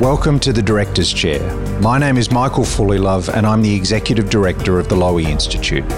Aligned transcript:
Welcome 0.00 0.38
to 0.40 0.52
the 0.52 0.60
Director's 0.60 1.10
Chair. 1.10 1.40
My 1.80 1.96
name 1.96 2.18
is 2.18 2.30
Michael 2.30 2.64
Fullilove 2.64 3.32
and 3.32 3.46
I'm 3.46 3.62
the 3.62 3.74
Executive 3.74 4.28
Director 4.28 4.78
of 4.78 4.90
the 4.90 4.94
Lowy 4.94 5.24
Institute. 5.24 5.90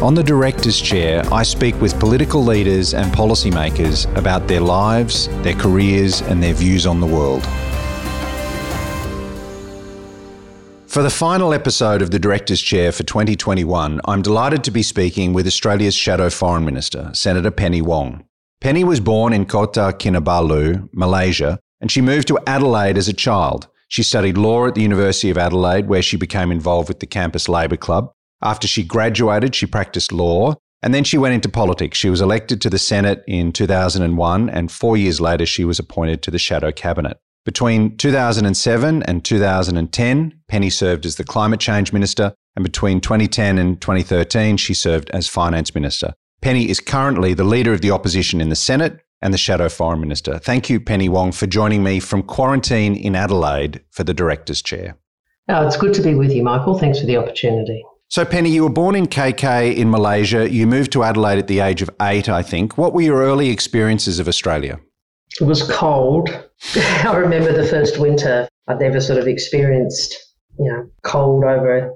On 0.00 0.14
the 0.14 0.22
Director's 0.22 0.80
Chair, 0.80 1.24
I 1.32 1.42
speak 1.42 1.78
with 1.80 1.98
political 1.98 2.44
leaders 2.44 2.94
and 2.94 3.12
policymakers 3.12 4.06
about 4.16 4.46
their 4.46 4.60
lives, 4.60 5.26
their 5.42 5.54
careers, 5.54 6.20
and 6.20 6.40
their 6.40 6.54
views 6.54 6.86
on 6.86 7.00
the 7.00 7.08
world. 7.08 7.44
For 10.86 11.02
the 11.02 11.10
final 11.10 11.52
episode 11.52 12.02
of 12.02 12.12
the 12.12 12.20
Director's 12.20 12.62
Chair 12.62 12.92
for 12.92 13.02
2021, 13.02 14.00
I'm 14.04 14.22
delighted 14.22 14.62
to 14.62 14.70
be 14.70 14.84
speaking 14.84 15.32
with 15.32 15.48
Australia's 15.48 15.96
Shadow 15.96 16.30
Foreign 16.30 16.64
Minister, 16.64 17.10
Senator 17.14 17.50
Penny 17.50 17.82
Wong. 17.82 18.24
Penny 18.60 18.84
was 18.84 19.00
born 19.00 19.32
in 19.32 19.44
Kota 19.44 19.92
Kinabalu, 19.98 20.88
Malaysia, 20.94 21.58
and 21.84 21.90
she 21.90 22.00
moved 22.00 22.26
to 22.28 22.38
Adelaide 22.46 22.96
as 22.96 23.08
a 23.08 23.12
child. 23.12 23.68
She 23.88 24.02
studied 24.02 24.38
law 24.38 24.66
at 24.66 24.74
the 24.74 24.80
University 24.80 25.28
of 25.28 25.36
Adelaide, 25.36 25.86
where 25.86 26.00
she 26.00 26.16
became 26.16 26.50
involved 26.50 26.88
with 26.88 27.00
the 27.00 27.06
Campus 27.06 27.46
Labor 27.46 27.76
Club. 27.76 28.10
After 28.40 28.66
she 28.66 28.82
graduated, 28.82 29.54
she 29.54 29.66
practiced 29.66 30.10
law, 30.10 30.54
and 30.82 30.94
then 30.94 31.04
she 31.04 31.18
went 31.18 31.34
into 31.34 31.50
politics. 31.50 31.98
She 31.98 32.08
was 32.08 32.22
elected 32.22 32.62
to 32.62 32.70
the 32.70 32.78
Senate 32.78 33.22
in 33.26 33.52
2001, 33.52 34.48
and 34.48 34.72
four 34.72 34.96
years 34.96 35.20
later, 35.20 35.44
she 35.44 35.66
was 35.66 35.78
appointed 35.78 36.22
to 36.22 36.30
the 36.30 36.38
Shadow 36.38 36.72
Cabinet. 36.72 37.18
Between 37.44 37.98
2007 37.98 39.02
and 39.02 39.22
2010, 39.22 40.40
Penny 40.48 40.70
served 40.70 41.04
as 41.04 41.16
the 41.16 41.24
Climate 41.24 41.60
Change 41.60 41.92
Minister, 41.92 42.32
and 42.56 42.62
between 42.62 43.02
2010 43.02 43.58
and 43.58 43.78
2013, 43.78 44.56
she 44.56 44.72
served 44.72 45.10
as 45.10 45.28
Finance 45.28 45.74
Minister. 45.74 46.14
Penny 46.40 46.70
is 46.70 46.80
currently 46.80 47.34
the 47.34 47.44
leader 47.44 47.74
of 47.74 47.82
the 47.82 47.90
opposition 47.90 48.40
in 48.40 48.48
the 48.48 48.56
Senate 48.56 49.02
and 49.24 49.32
the 49.32 49.38
Shadow 49.38 49.70
Foreign 49.70 50.00
Minister. 50.00 50.38
Thank 50.38 50.68
you, 50.68 50.78
Penny 50.78 51.08
Wong, 51.08 51.32
for 51.32 51.46
joining 51.46 51.82
me 51.82 51.98
from 51.98 52.22
quarantine 52.22 52.94
in 52.94 53.16
Adelaide 53.16 53.80
for 53.90 54.04
the 54.04 54.12
Director's 54.12 54.60
Chair. 54.60 54.98
Oh, 55.48 55.66
it's 55.66 55.78
good 55.78 55.94
to 55.94 56.02
be 56.02 56.14
with 56.14 56.30
you, 56.30 56.42
Michael. 56.42 56.78
Thanks 56.78 57.00
for 57.00 57.06
the 57.06 57.16
opportunity. 57.16 57.82
So, 58.08 58.26
Penny, 58.26 58.50
you 58.50 58.62
were 58.62 58.70
born 58.70 58.94
in 58.94 59.06
KK 59.06 59.74
in 59.74 59.90
Malaysia. 59.90 60.48
You 60.50 60.66
moved 60.66 60.92
to 60.92 61.02
Adelaide 61.02 61.38
at 61.38 61.46
the 61.46 61.60
age 61.60 61.80
of 61.80 61.88
eight, 62.02 62.28
I 62.28 62.42
think. 62.42 62.76
What 62.76 62.92
were 62.92 63.00
your 63.00 63.22
early 63.22 63.48
experiences 63.48 64.18
of 64.18 64.28
Australia? 64.28 64.78
It 65.40 65.44
was 65.44 65.62
cold. 65.70 66.28
I 66.76 67.16
remember 67.16 67.50
the 67.50 67.66
first 67.66 67.98
winter. 67.98 68.46
I'd 68.68 68.78
never 68.78 69.00
sort 69.00 69.18
of 69.18 69.26
experienced, 69.26 70.14
you 70.58 70.70
know, 70.70 70.86
cold 71.02 71.44
over 71.44 71.90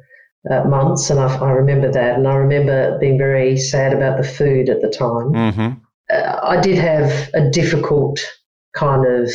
uh, 0.50 0.64
months, 0.64 1.10
and 1.10 1.20
I, 1.20 1.36
I, 1.36 1.50
remember 1.50 1.92
that. 1.92 2.14
And 2.16 2.26
I 2.26 2.36
remember 2.36 2.98
being 2.98 3.18
very 3.18 3.58
sad 3.58 3.92
about 3.92 4.16
the 4.16 4.26
food 4.26 4.70
at 4.70 4.80
the 4.80 4.88
time. 4.88 5.32
Mm-hmm 5.32 5.84
uh, 6.12 6.40
I 6.42 6.60
did 6.60 6.78
have 6.78 7.30
a 7.34 7.50
difficult 7.50 8.20
kind 8.74 9.06
of 9.06 9.30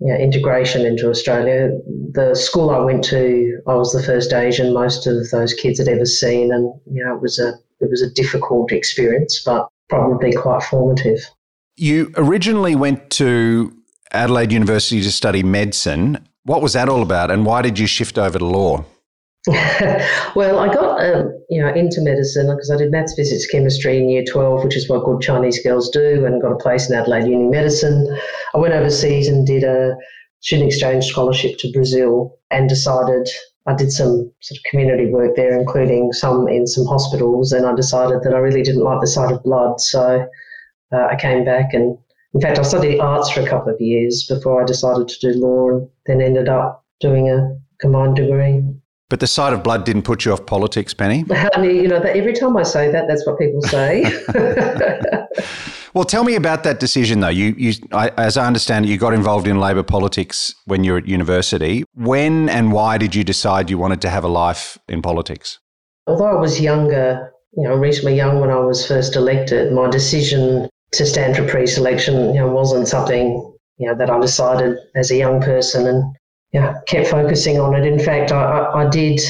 you 0.00 0.12
know, 0.12 0.18
integration 0.18 0.84
into 0.84 1.08
Australia. 1.08 1.70
The 2.12 2.34
school 2.34 2.70
I 2.70 2.78
went 2.78 3.04
to, 3.04 3.60
I 3.66 3.74
was 3.74 3.92
the 3.92 4.02
first 4.02 4.32
Asian 4.32 4.72
most 4.74 5.06
of 5.06 5.30
those 5.30 5.54
kids 5.54 5.78
had 5.78 5.88
ever 5.88 6.06
seen, 6.06 6.52
and 6.52 6.72
you 6.90 7.04
know 7.04 7.14
it 7.14 7.22
was 7.22 7.38
a 7.38 7.54
it 7.80 7.90
was 7.90 8.02
a 8.02 8.10
difficult 8.10 8.72
experience, 8.72 9.42
but 9.44 9.68
probably 9.88 10.32
quite 10.32 10.62
formative. 10.62 11.20
You 11.76 12.12
originally 12.16 12.74
went 12.74 13.10
to 13.10 13.72
Adelaide 14.12 14.52
University 14.52 15.02
to 15.02 15.10
study 15.10 15.42
medicine. 15.42 16.26
What 16.44 16.62
was 16.62 16.74
that 16.74 16.88
all 16.88 17.02
about, 17.02 17.30
and 17.30 17.46
why 17.46 17.62
did 17.62 17.78
you 17.78 17.86
shift 17.86 18.18
over 18.18 18.38
to 18.38 18.44
law? 18.44 18.84
well, 20.34 20.58
I 20.58 20.72
got 20.72 21.04
um, 21.04 21.38
you 21.50 21.62
know 21.62 21.70
into 21.74 22.00
medicine 22.00 22.46
because 22.46 22.70
I 22.70 22.78
did 22.78 22.90
maths, 22.90 23.14
physics, 23.14 23.46
chemistry 23.46 23.98
in 23.98 24.08
year 24.08 24.24
twelve, 24.26 24.64
which 24.64 24.74
is 24.74 24.88
what 24.88 25.04
good 25.04 25.20
Chinese 25.20 25.62
girls 25.62 25.90
do, 25.90 26.24
and 26.24 26.40
got 26.40 26.52
a 26.52 26.56
place 26.56 26.88
in 26.88 26.96
Adelaide 26.96 27.28
Uni 27.28 27.48
Medicine. 27.48 28.18
I 28.54 28.58
went 28.58 28.72
overseas 28.72 29.28
and 29.28 29.46
did 29.46 29.62
a 29.62 29.96
student 30.40 30.68
exchange 30.68 31.04
scholarship 31.04 31.58
to 31.58 31.72
Brazil, 31.72 32.38
and 32.50 32.70
decided 32.70 33.28
I 33.66 33.74
did 33.74 33.92
some 33.92 34.32
sort 34.40 34.56
of 34.58 34.64
community 34.70 35.10
work 35.12 35.36
there, 35.36 35.58
including 35.58 36.14
some 36.14 36.48
in 36.48 36.66
some 36.66 36.86
hospitals, 36.86 37.52
and 37.52 37.66
I 37.66 37.74
decided 37.74 38.22
that 38.22 38.32
I 38.32 38.38
really 38.38 38.62
didn't 38.62 38.84
like 38.84 39.02
the 39.02 39.06
sight 39.06 39.30
of 39.30 39.42
blood, 39.42 39.78
so 39.78 40.26
uh, 40.90 41.06
I 41.10 41.16
came 41.16 41.44
back 41.44 41.74
and. 41.74 41.98
In 42.32 42.40
fact, 42.40 42.58
I 42.58 42.62
studied 42.62 42.98
arts 42.98 43.30
for 43.30 43.42
a 43.42 43.48
couple 43.48 43.72
of 43.72 43.80
years 43.80 44.26
before 44.28 44.60
I 44.60 44.66
decided 44.66 45.06
to 45.06 45.20
do 45.20 45.38
law 45.38 45.68
and 45.68 45.88
then 46.06 46.20
ended 46.20 46.48
up 46.48 46.84
doing 46.98 47.30
a 47.30 47.56
combined 47.80 48.16
degree. 48.16 48.60
But 49.10 49.20
the 49.20 49.26
sight 49.26 49.52
of 49.52 49.62
blood 49.62 49.84
didn't 49.84 50.02
put 50.02 50.24
you 50.24 50.32
off 50.32 50.46
politics, 50.46 50.94
Penny? 50.94 51.18
you 51.62 51.88
know, 51.88 52.00
every 52.00 52.32
time 52.32 52.56
I 52.56 52.62
say 52.62 52.90
that, 52.90 53.06
that's 53.06 53.26
what 53.26 53.38
people 53.38 53.60
say. 53.62 54.02
well, 55.94 56.04
tell 56.04 56.24
me 56.24 56.34
about 56.36 56.64
that 56.64 56.80
decision, 56.80 57.20
though. 57.20 57.28
You, 57.28 57.54
you 57.58 57.74
I, 57.92 58.08
as 58.16 58.36
I 58.36 58.46
understand 58.46 58.86
it, 58.86 58.88
you 58.88 58.96
got 58.96 59.12
involved 59.12 59.46
in 59.46 59.60
Labor 59.60 59.82
politics 59.82 60.54
when 60.64 60.84
you 60.84 60.92
were 60.92 60.98
at 60.98 61.06
university. 61.06 61.84
When 61.94 62.48
and 62.48 62.72
why 62.72 62.96
did 62.98 63.14
you 63.14 63.24
decide 63.24 63.68
you 63.68 63.78
wanted 63.78 64.00
to 64.02 64.10
have 64.10 64.24
a 64.24 64.28
life 64.28 64.78
in 64.88 65.02
politics? 65.02 65.58
Although 66.06 66.26
I 66.26 66.40
was 66.40 66.60
younger, 66.60 67.30
you 67.52 67.64
know, 67.64 67.74
reasonably 67.74 68.16
young 68.16 68.40
when 68.40 68.50
I 68.50 68.58
was 68.58 68.86
first 68.86 69.16
elected, 69.16 69.72
my 69.72 69.88
decision 69.90 70.68
to 70.92 71.06
stand 71.06 71.36
for 71.36 71.46
pre-selection, 71.46 72.34
you 72.34 72.40
know, 72.40 72.48
wasn't 72.48 72.88
something 72.88 73.50
you 73.78 73.88
know 73.88 73.96
that 73.96 74.10
I 74.10 74.20
decided 74.20 74.76
as 74.94 75.10
a 75.10 75.16
young 75.16 75.40
person, 75.40 75.86
and 75.86 76.16
yeah, 76.54 76.74
kept 76.86 77.08
focusing 77.08 77.58
on 77.58 77.74
it. 77.74 77.84
In 77.84 77.98
fact, 77.98 78.30
I, 78.30 78.70
I, 78.72 78.88
did 78.88 79.20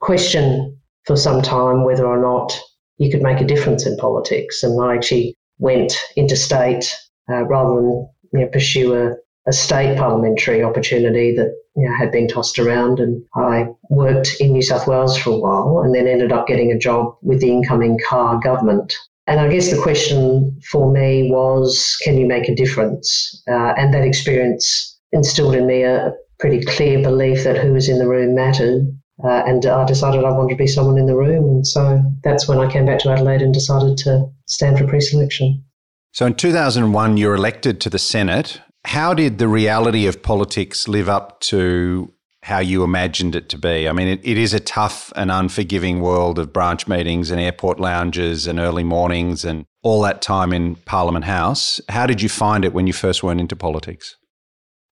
question 0.00 0.76
for 1.06 1.16
some 1.16 1.40
time 1.40 1.84
whether 1.84 2.04
or 2.04 2.20
not 2.20 2.58
you 2.98 3.08
could 3.08 3.22
make 3.22 3.40
a 3.40 3.46
difference 3.46 3.86
in 3.86 3.96
politics, 3.98 4.64
and 4.64 4.82
I 4.82 4.96
actually 4.96 5.36
went 5.58 5.94
interstate 6.16 6.92
uh, 7.30 7.44
rather 7.44 7.76
than 7.76 8.08
you 8.32 8.40
know, 8.40 8.48
pursue 8.48 8.94
a, 8.94 9.14
a 9.46 9.52
state 9.52 9.96
parliamentary 9.96 10.60
opportunity 10.64 11.32
that 11.36 11.54
you 11.76 11.88
know, 11.88 11.94
had 11.96 12.10
been 12.10 12.26
tossed 12.26 12.58
around. 12.58 12.98
And 12.98 13.24
I 13.36 13.68
worked 13.88 14.40
in 14.40 14.52
New 14.52 14.62
South 14.62 14.88
Wales 14.88 15.16
for 15.16 15.30
a 15.30 15.38
while, 15.38 15.82
and 15.84 15.94
then 15.94 16.08
ended 16.08 16.32
up 16.32 16.48
getting 16.48 16.72
a 16.72 16.78
job 16.78 17.14
with 17.22 17.40
the 17.40 17.50
incoming 17.52 17.96
Carr 18.08 18.40
government. 18.40 18.92
And 19.28 19.38
I 19.38 19.46
guess 19.46 19.70
the 19.70 19.80
question 19.80 20.60
for 20.68 20.90
me 20.90 21.30
was, 21.30 21.96
can 22.02 22.18
you 22.18 22.26
make 22.26 22.48
a 22.48 22.56
difference? 22.56 23.40
Uh, 23.48 23.72
and 23.78 23.94
that 23.94 24.04
experience 24.04 24.98
instilled 25.12 25.54
in 25.54 25.68
me 25.68 25.84
a, 25.84 26.12
pretty 26.42 26.64
clear 26.64 27.00
belief 27.00 27.44
that 27.44 27.56
who 27.56 27.72
was 27.72 27.88
in 27.88 28.00
the 28.00 28.08
room 28.08 28.34
mattered. 28.34 28.82
Uh, 29.22 29.44
and 29.46 29.64
I 29.64 29.86
decided 29.86 30.24
I 30.24 30.32
wanted 30.32 30.54
to 30.54 30.56
be 30.56 30.66
someone 30.66 30.98
in 30.98 31.06
the 31.06 31.14
room. 31.14 31.44
And 31.44 31.66
so 31.66 32.02
that's 32.24 32.48
when 32.48 32.58
I 32.58 32.70
came 32.70 32.84
back 32.84 32.98
to 33.00 33.10
Adelaide 33.10 33.42
and 33.42 33.54
decided 33.54 33.96
to 33.98 34.28
stand 34.48 34.76
for 34.76 34.86
pre 34.88 35.00
selection. 35.00 35.64
So 36.10 36.26
in 36.26 36.34
2001, 36.34 37.16
you 37.16 37.28
were 37.28 37.36
elected 37.36 37.80
to 37.82 37.90
the 37.90 37.98
Senate. 37.98 38.60
How 38.84 39.14
did 39.14 39.38
the 39.38 39.46
reality 39.46 40.08
of 40.08 40.20
politics 40.24 40.88
live 40.88 41.08
up 41.08 41.38
to 41.42 42.12
how 42.42 42.58
you 42.58 42.82
imagined 42.82 43.36
it 43.36 43.48
to 43.50 43.58
be? 43.58 43.88
I 43.88 43.92
mean, 43.92 44.08
it, 44.08 44.20
it 44.24 44.36
is 44.36 44.52
a 44.52 44.58
tough 44.58 45.12
and 45.14 45.30
unforgiving 45.30 46.00
world 46.00 46.40
of 46.40 46.52
branch 46.52 46.88
meetings 46.88 47.30
and 47.30 47.40
airport 47.40 47.78
lounges 47.78 48.48
and 48.48 48.58
early 48.58 48.82
mornings 48.82 49.44
and 49.44 49.64
all 49.84 50.02
that 50.02 50.20
time 50.20 50.52
in 50.52 50.74
Parliament 50.74 51.24
House. 51.24 51.80
How 51.88 52.06
did 52.06 52.20
you 52.20 52.28
find 52.28 52.64
it 52.64 52.74
when 52.74 52.88
you 52.88 52.92
first 52.92 53.22
went 53.22 53.40
into 53.40 53.54
politics? 53.54 54.16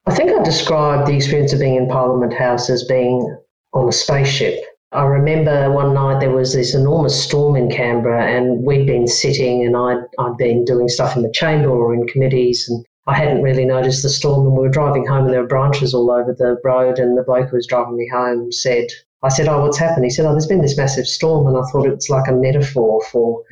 I 0.07 0.15
think 0.15 0.31
I 0.31 0.43
described 0.43 1.07
the 1.07 1.15
experience 1.15 1.53
of 1.53 1.61
being 1.61 1.77
in 1.77 1.87
Parliament 1.89 2.33
House 2.33 2.71
as 2.71 2.85
being 2.85 3.37
on 3.75 3.89
a 3.89 3.93
spaceship. 3.93 4.59
I 4.93 5.05
remember 5.05 5.71
one 5.71 5.95
night 5.95 6.21
there 6.21 6.35
was 6.35 6.55
this 6.55 6.75
enormous 6.75 7.23
storm 7.23 7.55
in 7.55 7.71
Canberra, 7.71 8.27
and 8.27 8.65
we'd 8.65 8.87
been 8.87 9.07
sitting, 9.07 9.65
and 9.65 9.77
I'd, 9.77 10.03
I'd 10.19 10.37
been 10.37 10.65
doing 10.65 10.89
stuff 10.89 11.17
in 11.17 11.23
the 11.23 11.31
chamber 11.31 11.69
or 11.69 11.95
in 11.95 12.09
committees, 12.09 12.67
and 12.69 12.85
I 13.07 13.15
hadn't 13.15 13.43
really 13.43 13.65
noticed 13.65 14.03
the 14.03 14.09
storm. 14.09 14.47
And 14.47 14.57
we 14.57 14.63
were 14.63 14.69
driving 14.69 15.07
home, 15.07 15.27
and 15.27 15.35
there 15.35 15.43
were 15.43 15.49
branches 15.49 15.93
all 15.93 16.11
over 16.11 16.33
the 16.33 16.57
road. 16.65 16.99
And 16.99 17.17
the 17.17 17.23
bloke 17.23 17.51
who 17.51 17.57
was 17.57 17.67
driving 17.67 17.97
me 17.97 18.09
home 18.09 18.51
said, 18.51 18.87
I 19.23 19.29
said, 19.29 19.49
Oh, 19.49 19.61
what's 19.61 19.79
happened? 19.79 20.05
He 20.05 20.11
said, 20.11 20.25
Oh, 20.25 20.33
there's 20.33 20.47
been 20.47 20.63
this 20.63 20.79
massive 20.79 21.07
storm. 21.07 21.47
And 21.47 21.57
I 21.57 21.63
thought 21.71 21.87
it 21.87 21.95
was 21.95 22.09
like 22.09 22.27
a 22.27 22.33
metaphor 22.33 23.03
for 23.13 23.43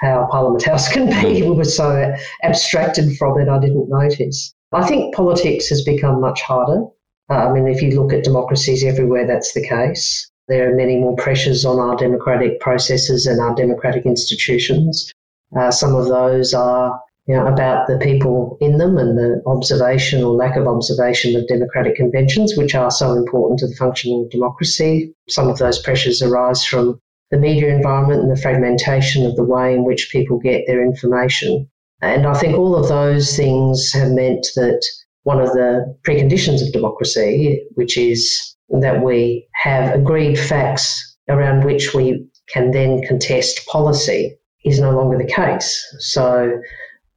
how 0.00 0.28
Parliament 0.30 0.64
House 0.64 0.88
can 0.92 1.08
be. 1.08 1.42
We 1.42 1.50
were 1.50 1.64
so 1.64 2.14
abstracted 2.42 3.16
from 3.16 3.40
it, 3.40 3.48
I 3.48 3.58
didn't 3.58 3.88
notice. 3.88 4.54
I 4.74 4.86
think 4.86 5.14
politics 5.14 5.68
has 5.68 5.82
become 5.82 6.20
much 6.20 6.42
harder. 6.42 6.82
Uh, 7.30 7.48
I 7.48 7.52
mean, 7.52 7.68
if 7.68 7.80
you 7.80 7.90
look 7.90 8.12
at 8.12 8.24
democracies 8.24 8.84
everywhere, 8.84 9.26
that's 9.26 9.54
the 9.54 9.66
case. 9.66 10.30
There 10.48 10.70
are 10.70 10.74
many 10.74 10.98
more 10.98 11.16
pressures 11.16 11.64
on 11.64 11.78
our 11.78 11.96
democratic 11.96 12.60
processes 12.60 13.26
and 13.26 13.40
our 13.40 13.54
democratic 13.54 14.04
institutions. 14.04 15.10
Uh, 15.56 15.70
some 15.70 15.94
of 15.94 16.08
those 16.08 16.52
are 16.52 17.00
you 17.26 17.34
know, 17.34 17.46
about 17.46 17.86
the 17.86 17.96
people 17.98 18.58
in 18.60 18.76
them 18.76 18.98
and 18.98 19.16
the 19.16 19.40
observation 19.46 20.22
or 20.22 20.34
lack 20.34 20.56
of 20.56 20.66
observation 20.66 21.34
of 21.36 21.48
democratic 21.48 21.96
conventions, 21.96 22.54
which 22.56 22.74
are 22.74 22.90
so 22.90 23.12
important 23.12 23.60
to 23.60 23.66
the 23.66 23.76
functioning 23.76 24.24
of 24.24 24.30
democracy. 24.30 25.14
Some 25.28 25.48
of 25.48 25.58
those 25.58 25.78
pressures 25.78 26.20
arise 26.20 26.64
from 26.64 27.00
the 27.30 27.38
media 27.38 27.74
environment 27.74 28.22
and 28.22 28.30
the 28.30 28.40
fragmentation 28.40 29.24
of 29.24 29.36
the 29.36 29.44
way 29.44 29.72
in 29.72 29.84
which 29.84 30.10
people 30.12 30.38
get 30.38 30.64
their 30.66 30.84
information. 30.84 31.70
And 32.02 32.26
I 32.26 32.34
think 32.34 32.56
all 32.58 32.76
of 32.76 32.88
those 32.88 33.36
things 33.36 33.92
have 33.92 34.10
meant 34.10 34.46
that 34.56 34.80
one 35.22 35.40
of 35.40 35.52
the 35.52 35.96
preconditions 36.06 36.62
of 36.62 36.72
democracy, 36.72 37.64
which 37.74 37.96
is 37.96 38.56
that 38.80 39.02
we 39.02 39.46
have 39.54 39.94
agreed 39.94 40.38
facts 40.38 41.16
around 41.28 41.64
which 41.64 41.94
we 41.94 42.26
can 42.52 42.70
then 42.72 43.02
contest 43.06 43.66
policy, 43.66 44.36
is 44.64 44.80
no 44.80 44.90
longer 44.90 45.18
the 45.18 45.32
case. 45.32 45.82
So, 45.98 46.58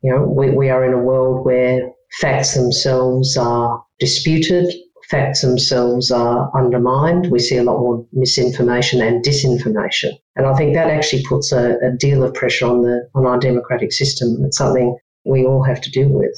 you 0.02 0.12
know, 0.12 0.24
we, 0.24 0.52
we 0.52 0.70
are 0.70 0.86
in 0.86 0.94
a 0.94 1.04
world 1.04 1.46
where 1.46 1.90
facts 2.20 2.54
themselves 2.54 3.36
are 3.38 3.84
disputed, 4.00 4.74
facts 5.10 5.42
themselves 5.42 6.12
are 6.12 6.52
undermined. 6.56 7.32
We 7.32 7.40
see 7.40 7.58
a 7.58 7.64
lot 7.64 7.80
more 7.80 8.06
misinformation 8.14 9.02
and 9.02 9.24
disinformation. 9.24 10.12
And 10.38 10.46
I 10.46 10.56
think 10.56 10.76
that 10.76 10.90
actually 10.90 11.24
puts 11.24 11.52
a, 11.52 11.78
a 11.80 11.92
deal 11.98 12.24
of 12.24 12.34
pressure 12.34 12.68
on 12.68 12.84
the 12.84 13.10
on 13.16 13.26
our 13.26 13.40
democratic 13.40 13.92
system. 13.92 14.38
It's 14.46 14.58
something 14.58 14.96
we 15.26 15.46
all 15.46 15.64
have 15.64 15.82
to 15.82 15.92
deal 15.92 16.10
with. 16.10 16.36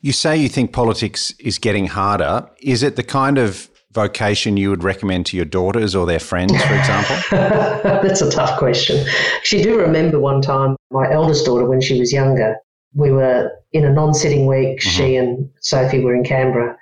You 0.00 0.12
say 0.12 0.36
you 0.36 0.48
think 0.48 0.72
politics 0.72 1.30
is 1.38 1.58
getting 1.58 1.86
harder. 1.86 2.48
Is 2.60 2.82
it 2.82 2.96
the 2.96 3.02
kind 3.02 3.38
of 3.38 3.70
vocation 3.92 4.56
you 4.56 4.70
would 4.70 4.82
recommend 4.82 5.24
to 5.26 5.36
your 5.36 5.46
daughters 5.46 5.94
or 5.94 6.04
their 6.04 6.18
friends, 6.18 6.52
for 6.52 6.74
example? 6.74 7.16
That's 7.30 8.20
a 8.20 8.30
tough 8.30 8.58
question. 8.58 9.06
She 9.44 9.62
do 9.62 9.78
remember 9.78 10.18
one 10.18 10.42
time, 10.42 10.76
my 10.90 11.10
eldest 11.10 11.46
daughter, 11.46 11.66
when 11.66 11.80
she 11.80 11.98
was 11.98 12.12
younger, 12.12 12.56
we 12.92 13.12
were 13.12 13.50
in 13.72 13.84
a 13.84 13.92
non-sitting 13.92 14.46
week. 14.46 14.80
Mm-hmm. 14.80 14.88
She 14.90 15.16
and 15.16 15.50
Sophie 15.60 16.00
were 16.00 16.14
in 16.14 16.24
Canberra, 16.24 16.76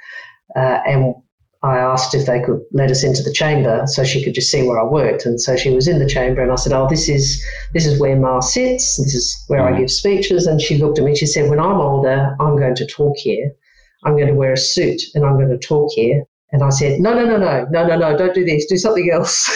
uh, 0.57 0.79
and 0.87 1.15
I 1.65 1.79
asked 1.79 2.15
if 2.15 2.27
they 2.27 2.41
could 2.41 2.61
let 2.73 2.91
us 2.91 3.05
into 3.05 3.23
the 3.23 3.33
chamber 3.33 3.85
so 3.87 4.03
she 4.03 4.25
could 4.25 4.35
just 4.35 4.51
see 4.51 4.67
where 4.67 4.81
I 4.81 4.85
worked. 4.85 5.25
And 5.25 5.41
so 5.41 5.57
she 5.57 5.71
was 5.71 5.87
in 5.87 6.01
the 6.01 6.09
chamber, 6.09 6.43
and 6.43 6.51
I 6.51 6.57
said, 6.57 6.73
"Oh, 6.73 6.89
this 6.89 7.09
is 7.09 7.43
this 7.73 7.87
is 7.87 8.01
where 8.01 8.17
Ma 8.17 8.41
sits. 8.41 8.97
This 8.97 9.15
is 9.15 9.45
where. 9.47 9.63
I 9.63 9.73
mm. 9.73 9.79
give 9.79 9.91
speeches." 9.91 10.47
And 10.47 10.61
she 10.61 10.79
looked 10.79 10.99
at 10.99 11.05
me. 11.05 11.13
and 11.13 11.19
She 11.19 11.27
said, 11.27 11.49
"When 11.49 11.61
I'm 11.61 11.81
older, 11.81 12.35
I'm 12.41 12.57
going 12.57 12.75
to 12.75 12.87
talk 12.87 13.17
here. 13.17 13.53
I'm 14.05 14.17
going 14.17 14.27
to 14.27 14.35
wear 14.35 14.53
a 14.53 14.57
suit, 14.57 15.01
and 15.15 15.25
I'm 15.25 15.37
going 15.37 15.51
to 15.51 15.59
talk 15.59 15.93
here." 15.93 16.25
And 16.51 16.65
I 16.65 16.71
said, 16.71 17.01
"No, 17.01 17.15
no, 17.15 17.25
no, 17.25 17.37
no, 17.37 17.67
no, 17.71 17.87
no, 17.87 17.97
no! 17.97 18.19
Don't 18.19 18.35
do 18.35 18.45
this. 18.45 18.67
Do 18.67 18.77
something 18.77 19.11
else." 19.13 19.49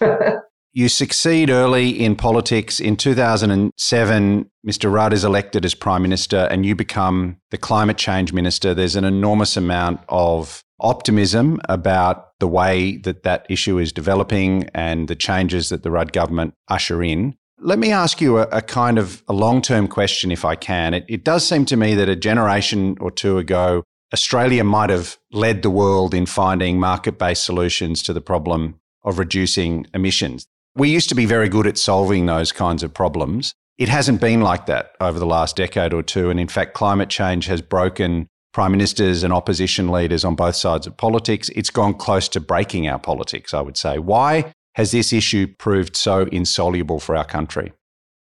You 0.74 0.88
succeed 0.88 1.50
early 1.50 1.90
in 1.90 2.16
politics. 2.16 2.80
In 2.80 2.96
2007, 2.96 4.50
Mr. 4.66 4.90
Rudd 4.90 5.12
is 5.12 5.22
elected 5.22 5.66
as 5.66 5.74
Prime 5.74 6.00
Minister 6.00 6.48
and 6.50 6.64
you 6.64 6.74
become 6.74 7.36
the 7.50 7.58
Climate 7.58 7.98
Change 7.98 8.32
Minister. 8.32 8.72
There's 8.72 8.96
an 8.96 9.04
enormous 9.04 9.58
amount 9.58 10.00
of 10.08 10.64
optimism 10.80 11.60
about 11.68 12.30
the 12.40 12.48
way 12.48 12.96
that 12.98 13.22
that 13.22 13.46
issue 13.48 13.78
is 13.78 13.92
developing 13.92 14.68
and 14.74 15.08
the 15.08 15.16
changes 15.16 15.68
that 15.68 15.82
the 15.82 15.90
Rudd 15.90 16.12
government 16.12 16.54
usher 16.68 17.02
in. 17.02 17.36
Let 17.58 17.78
me 17.78 17.92
ask 17.92 18.20
you 18.20 18.38
a, 18.38 18.42
a 18.50 18.62
kind 18.62 18.98
of 18.98 19.22
a 19.28 19.32
long 19.32 19.62
term 19.62 19.86
question, 19.86 20.32
if 20.32 20.44
I 20.44 20.56
can. 20.56 20.94
It, 20.94 21.04
it 21.08 21.24
does 21.24 21.46
seem 21.46 21.64
to 21.66 21.76
me 21.76 21.94
that 21.94 22.08
a 22.08 22.16
generation 22.16 22.96
or 23.00 23.10
two 23.10 23.38
ago, 23.38 23.84
Australia 24.12 24.64
might 24.64 24.90
have 24.90 25.16
led 25.30 25.62
the 25.62 25.70
world 25.70 26.12
in 26.12 26.26
finding 26.26 26.80
market 26.80 27.18
based 27.18 27.44
solutions 27.44 28.02
to 28.02 28.12
the 28.12 28.20
problem 28.20 28.80
of 29.04 29.18
reducing 29.18 29.86
emissions. 29.94 30.46
We 30.74 30.90
used 30.90 31.08
to 31.10 31.14
be 31.14 31.26
very 31.26 31.48
good 31.48 31.66
at 31.66 31.78
solving 31.78 32.26
those 32.26 32.50
kinds 32.50 32.82
of 32.82 32.92
problems. 32.92 33.54
It 33.78 33.88
hasn't 33.88 34.20
been 34.20 34.40
like 34.40 34.66
that 34.66 34.92
over 35.00 35.18
the 35.18 35.26
last 35.26 35.56
decade 35.56 35.92
or 35.92 36.02
two. 36.02 36.30
And 36.30 36.38
in 36.40 36.48
fact, 36.48 36.74
climate 36.74 37.08
change 37.08 37.46
has 37.46 37.62
broken 37.62 38.28
prime 38.52 38.72
ministers 38.72 39.22
and 39.22 39.32
opposition 39.32 39.90
leaders 39.90 40.24
on 40.24 40.34
both 40.34 40.56
sides 40.56 40.86
of 40.86 40.96
politics. 40.96 41.48
It's 41.50 41.70
gone 41.70 41.94
close 41.94 42.28
to 42.30 42.40
breaking 42.40 42.88
our 42.88 42.98
politics, 42.98 43.54
I 43.54 43.60
would 43.60 43.76
say. 43.76 43.98
Why 43.98 44.52
has 44.74 44.90
this 44.90 45.12
issue 45.12 45.46
proved 45.58 45.96
so 45.96 46.22
insoluble 46.32 47.00
for 47.00 47.16
our 47.16 47.24
country? 47.24 47.72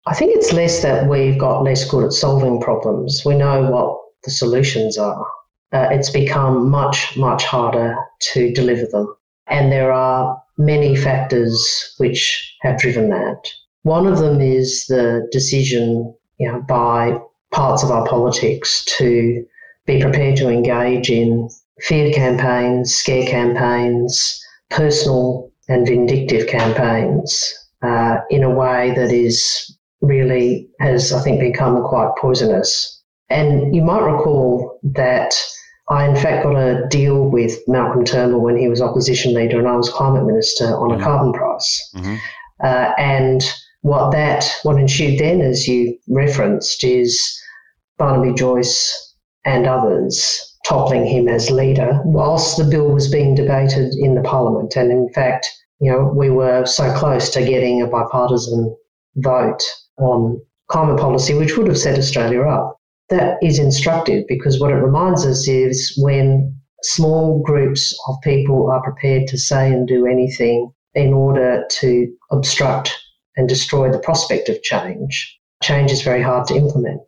I 0.06 0.14
think 0.14 0.36
it's 0.36 0.52
less 0.52 0.82
that 0.82 1.08
we've 1.08 1.38
got 1.38 1.62
less 1.62 1.88
good 1.88 2.04
at 2.04 2.12
solving 2.12 2.60
problems. 2.60 3.22
We 3.24 3.36
know 3.36 3.70
what 3.70 3.98
the 4.24 4.30
solutions 4.30 4.98
are. 4.98 5.26
Uh, 5.72 5.88
it's 5.90 6.10
become 6.10 6.70
much, 6.70 7.16
much 7.16 7.44
harder 7.44 7.96
to 8.32 8.52
deliver 8.52 8.86
them. 8.86 9.14
And 9.48 9.72
there 9.72 9.92
are 9.92 10.40
many 10.56 10.94
factors 10.94 11.94
which 11.98 12.54
have 12.62 12.78
driven 12.78 13.10
that. 13.10 13.48
One 13.82 14.06
of 14.06 14.18
them 14.18 14.40
is 14.40 14.86
the 14.86 15.28
decision 15.32 16.14
you 16.38 16.50
know, 16.50 16.60
by 16.62 17.18
parts 17.52 17.82
of 17.82 17.90
our 17.90 18.06
politics 18.06 18.84
to 18.98 19.44
be 19.86 20.00
prepared 20.00 20.36
to 20.36 20.48
engage 20.48 21.10
in 21.10 21.48
fear 21.80 22.12
campaigns, 22.12 22.94
scare 22.94 23.26
campaigns, 23.26 24.40
personal 24.70 25.50
and 25.68 25.86
vindictive 25.86 26.46
campaigns 26.46 27.54
uh, 27.82 28.16
in 28.30 28.42
a 28.42 28.50
way 28.50 28.92
that 28.96 29.10
is 29.12 29.76
really 30.00 30.68
has, 30.80 31.12
I 31.12 31.22
think, 31.22 31.40
become 31.40 31.82
quite 31.84 32.12
poisonous. 32.20 33.02
And 33.30 33.74
you 33.74 33.82
might 33.82 34.02
recall 34.02 34.78
that 34.82 35.34
I, 35.88 36.06
in 36.06 36.16
fact, 36.16 36.44
got 36.44 36.56
a 36.56 36.86
deal 36.88 37.28
with 37.28 37.58
Malcolm 37.66 38.04
Turnbull 38.04 38.40
when 38.40 38.56
he 38.56 38.68
was 38.68 38.80
opposition 38.80 39.34
leader 39.34 39.58
and 39.58 39.68
I 39.68 39.76
was 39.76 39.88
climate 39.88 40.24
minister 40.24 40.76
on 40.76 40.90
mm-hmm. 40.90 41.00
a 41.00 41.04
carbon 41.04 41.32
price. 41.32 41.90
Mm-hmm. 41.96 42.16
Uh, 42.62 42.92
and 42.98 43.42
what 43.82 44.12
that, 44.12 44.50
what 44.62 44.78
ensued 44.78 45.18
then, 45.18 45.42
as 45.42 45.68
you 45.68 45.98
referenced, 46.08 46.84
is 46.84 47.38
Barnaby 47.98 48.34
Joyce 48.34 49.03
and 49.44 49.66
others 49.66 50.56
toppling 50.66 51.06
him 51.06 51.28
as 51.28 51.50
leader 51.50 52.00
whilst 52.04 52.56
the 52.56 52.64
bill 52.64 52.88
was 52.88 53.10
being 53.10 53.34
debated 53.34 53.92
in 53.98 54.14
the 54.14 54.22
parliament. 54.22 54.76
And 54.76 54.90
in 54.90 55.08
fact, 55.12 55.46
you 55.80 55.90
know, 55.90 56.12
we 56.14 56.30
were 56.30 56.64
so 56.64 56.92
close 56.94 57.28
to 57.30 57.44
getting 57.44 57.82
a 57.82 57.86
bipartisan 57.86 58.74
vote 59.16 59.62
on 59.98 60.40
climate 60.68 60.98
policy, 60.98 61.34
which 61.34 61.56
would 61.56 61.68
have 61.68 61.78
set 61.78 61.98
Australia 61.98 62.42
up 62.42 62.78
that 63.10 63.36
is 63.42 63.58
instructive 63.58 64.24
because 64.28 64.60
what 64.60 64.70
it 64.70 64.76
reminds 64.76 65.26
us 65.26 65.46
is 65.46 65.94
when 66.02 66.56
small 66.82 67.42
groups 67.42 67.96
of 68.08 68.16
people 68.22 68.70
are 68.70 68.82
prepared 68.82 69.26
to 69.28 69.38
say 69.38 69.72
and 69.72 69.86
do 69.86 70.06
anything 70.06 70.72
in 70.94 71.12
order 71.12 71.64
to 71.70 72.12
obstruct 72.30 72.96
and 73.36 73.48
destroy 73.48 73.90
the 73.90 73.98
prospect 73.98 74.48
of 74.48 74.62
change, 74.62 75.38
change 75.62 75.90
is 75.90 76.02
very 76.02 76.22
hard 76.22 76.46
to 76.46 76.54
implement. 76.54 77.02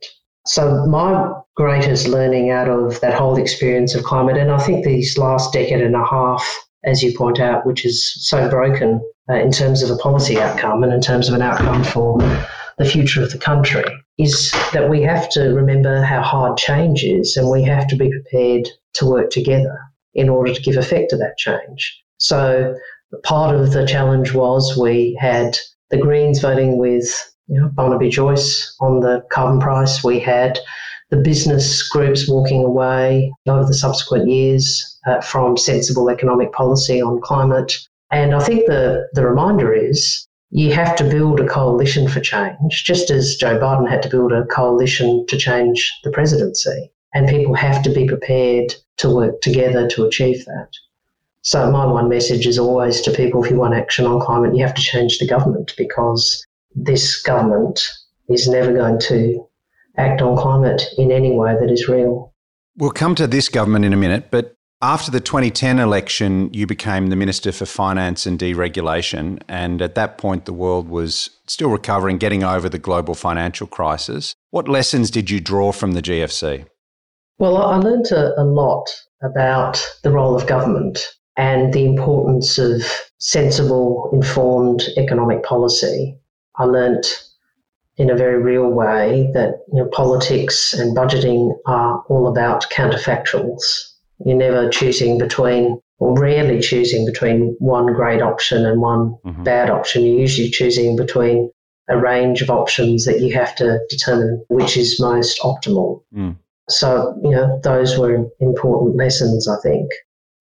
So, 0.47 0.87
my 0.87 1.33
greatest 1.57 2.09
learning 2.09 2.51
out 2.51 2.69
of 2.69 3.01
that 3.01 3.15
whole 3.15 3.37
experience 3.37 3.95
of 3.95 4.05
climate, 4.05 4.37
and 4.37 4.51
I 4.51 4.59
think 4.59 4.85
these 4.85 5.19
last 5.19 5.53
decade 5.53 5.81
and 5.81 5.97
a 5.97 6.05
half, 6.05 6.47
as 6.85 7.03
you 7.03 7.17
point 7.17 7.41
out, 7.41 7.67
which 7.67 7.85
is 7.85 8.15
so 8.29 8.49
broken 8.49 9.01
uh, 9.29 9.35
in 9.35 9.51
terms 9.51 9.83
of 9.83 9.91
a 9.91 9.97
policy 9.97 10.39
outcome 10.39 10.85
and 10.85 10.93
in 10.93 11.01
terms 11.01 11.29
of 11.29 11.35
an 11.35 11.43
outcome 11.43 11.83
for 11.83 12.19
the 12.79 12.85
future 12.85 13.23
of 13.23 13.33
the 13.33 13.39
country 13.39 13.85
is 14.19 14.51
that 14.73 14.89
we 14.89 15.03
have 15.03 15.29
to 15.31 15.49
remember 15.49 16.03
how 16.03 16.23
hard 16.23 16.57
change 16.57 17.03
is 17.03 17.37
and 17.37 17.51
we 17.51 17.63
have 17.63 17.87
to 17.89 17.97
be 17.97 18.11
prepared 18.11 18.69
to 18.95 19.07
work 19.07 19.31
together 19.31 19.79
in 20.15 20.29
order 20.29 20.55
to 20.55 20.63
give 20.63 20.77
effect 20.77 21.11
to 21.11 21.17
that 21.17 21.37
change. 21.37 22.03
So 22.19 22.75
part 23.25 23.55
of 23.55 23.73
the 23.73 23.87
challenge 23.87 24.33
was 24.33 24.77
we 24.77 25.17
had 25.21 25.59
the 25.91 25.99
Greens 25.99 26.41
voting 26.41 26.79
with 26.79 27.09
you 27.49 27.61
know, 27.61 27.69
Barnaby 27.69 28.09
Joyce 28.09 28.77
on 28.81 29.01
the 29.01 29.25
carbon 29.31 29.61
price. 29.61 30.03
We 30.03 30.19
had 30.19 30.59
the 31.11 31.17
business 31.17 31.89
groups 31.89 32.29
walking 32.29 32.65
away 32.65 33.33
over 33.47 33.65
the 33.65 33.75
subsequent 33.75 34.29
years 34.29 34.99
uh, 35.07 35.21
from 35.21 35.57
sensible 35.57 36.11
economic 36.11 36.53
policy 36.53 37.00
on 37.00 37.21
climate. 37.21 37.73
And 38.11 38.35
I 38.35 38.41
think 38.41 38.67
the, 38.67 39.09
the 39.12 39.26
reminder 39.26 39.73
is 39.73 40.26
you 40.50 40.73
have 40.73 40.97
to 40.97 41.05
build 41.05 41.41
a 41.41 41.47
coalition 41.47 42.09
for 42.09 42.21
change, 42.21 42.85
just 42.85 43.11
as 43.11 43.37
Joe 43.37 43.59
Biden 43.59 43.88
had 43.88 44.03
to 44.03 44.09
build 44.09 44.33
a 44.33 44.45
coalition 44.47 45.26
to 45.26 45.37
change 45.37 45.93
the 46.05 46.11
presidency. 46.11 46.91
And 47.15 47.29
people 47.29 47.55
have 47.55 47.83
to 47.83 47.91
be 47.91 48.07
prepared 48.07 48.75
to 48.99 49.15
work 49.15 49.41
together 49.41 49.88
to 49.88 50.05
achieve 50.05 50.45
that. 50.47 50.69
So, 51.43 51.71
my 51.71 51.87
one 51.87 52.09
message 52.09 52.47
is 52.47 52.59
always 52.59 53.00
to 53.03 53.12
people 53.12 53.45
if 53.45 53.50
you 53.50 53.57
want 53.57 53.75
action 53.75 54.05
on 54.05 54.21
climate, 54.21 54.57
you 54.57 54.65
have 54.65 54.75
to 54.75 54.83
change 54.83 55.19
the 55.19 55.29
government 55.29 55.73
because 55.79 56.46
this 56.76 57.21
government 57.23 57.88
is 58.28 58.49
never 58.49 58.73
going 58.73 59.00
to 59.00 59.47
act 59.97 60.21
on 60.21 60.37
climate 60.37 60.83
in 60.99 61.11
any 61.11 61.33
way 61.33 61.54
that 61.59 61.71
is 61.71 61.88
real. 61.88 62.35
We'll 62.76 62.90
come 62.90 63.14
to 63.14 63.26
this 63.26 63.49
government 63.49 63.85
in 63.87 63.92
a 63.92 63.97
minute, 63.97 64.30
but 64.30 64.56
after 64.83 65.11
the 65.11 65.21
2010 65.21 65.78
election, 65.78 66.52
you 66.52 66.66
became 66.66 67.06
the 67.06 67.16
Minister 67.16 67.50
for 67.50 67.64
Finance 67.64 68.26
and 68.26 68.38
Deregulation. 68.38 69.40
And 69.49 69.80
at 69.80 69.95
that 69.95 70.18
point, 70.18 70.45
the 70.45 70.52
world 70.52 70.90
was 70.90 71.30
still 71.47 71.71
recovering, 71.71 72.18
getting 72.18 72.45
over 72.45 72.68
the 72.68 72.78
global 72.78 73.14
financial 73.14 73.66
crisis. 73.66 74.35
What 74.50 74.68
lessons 74.68 75.11
did 75.11 75.30
you 75.30 75.40
draw 75.40 75.73
from 75.73 75.92
the 75.92 76.02
GFC? 76.02 76.66
Well, 77.38 77.56
I 77.56 77.78
learned 77.78 78.12
a, 78.12 78.38
a 78.38 78.45
lot 78.45 78.87
about 79.23 79.83
the 80.02 80.11
role 80.11 80.37
of 80.37 80.47
government 80.47 81.06
and 81.38 81.73
the 81.73 81.87
importance 81.87 82.59
of 82.59 82.83
sensible, 83.18 84.11
informed 84.12 84.83
economic 84.99 85.42
policy. 85.42 86.18
I 86.59 86.65
learnt 86.65 87.07
in 87.97 88.11
a 88.11 88.17
very 88.17 88.43
real 88.43 88.69
way 88.69 89.31
that 89.33 89.65
you 89.73 89.83
know, 89.83 89.89
politics 89.89 90.75
and 90.75 90.97
budgeting 90.97 91.57
are 91.67 92.05
all 92.09 92.29
about 92.29 92.67
counterfactuals 92.71 93.63
you're 94.25 94.37
never 94.37 94.69
choosing 94.69 95.19
between, 95.19 95.81
or 95.99 96.19
rarely 96.19 96.61
choosing 96.61 97.05
between 97.05 97.57
one 97.59 97.93
great 97.93 98.23
option 98.23 98.65
and 98.65 98.81
one 98.81 99.17
mm-hmm. 99.25 99.43
bad 99.43 99.71
option. 99.71 100.05
You're 100.05 100.21
usually 100.21 100.51
choosing 100.51 100.97
between 100.97 101.51
a 101.89 101.99
range 101.99 102.43
of 102.43 102.51
options 102.51 103.05
that 103.05 103.21
you 103.21 103.33
have 103.35 103.55
to 103.57 103.79
determine 103.89 104.45
which 104.49 104.77
is 104.77 104.99
most 104.99 105.41
optimal. 105.41 106.03
Mm. 106.15 106.37
So, 106.69 107.17
you 107.23 107.31
know, 107.31 107.61
those 107.63 107.97
were 107.97 108.27
important 108.41 108.97
lessons, 108.97 109.47
I 109.47 109.57
think. 109.63 109.89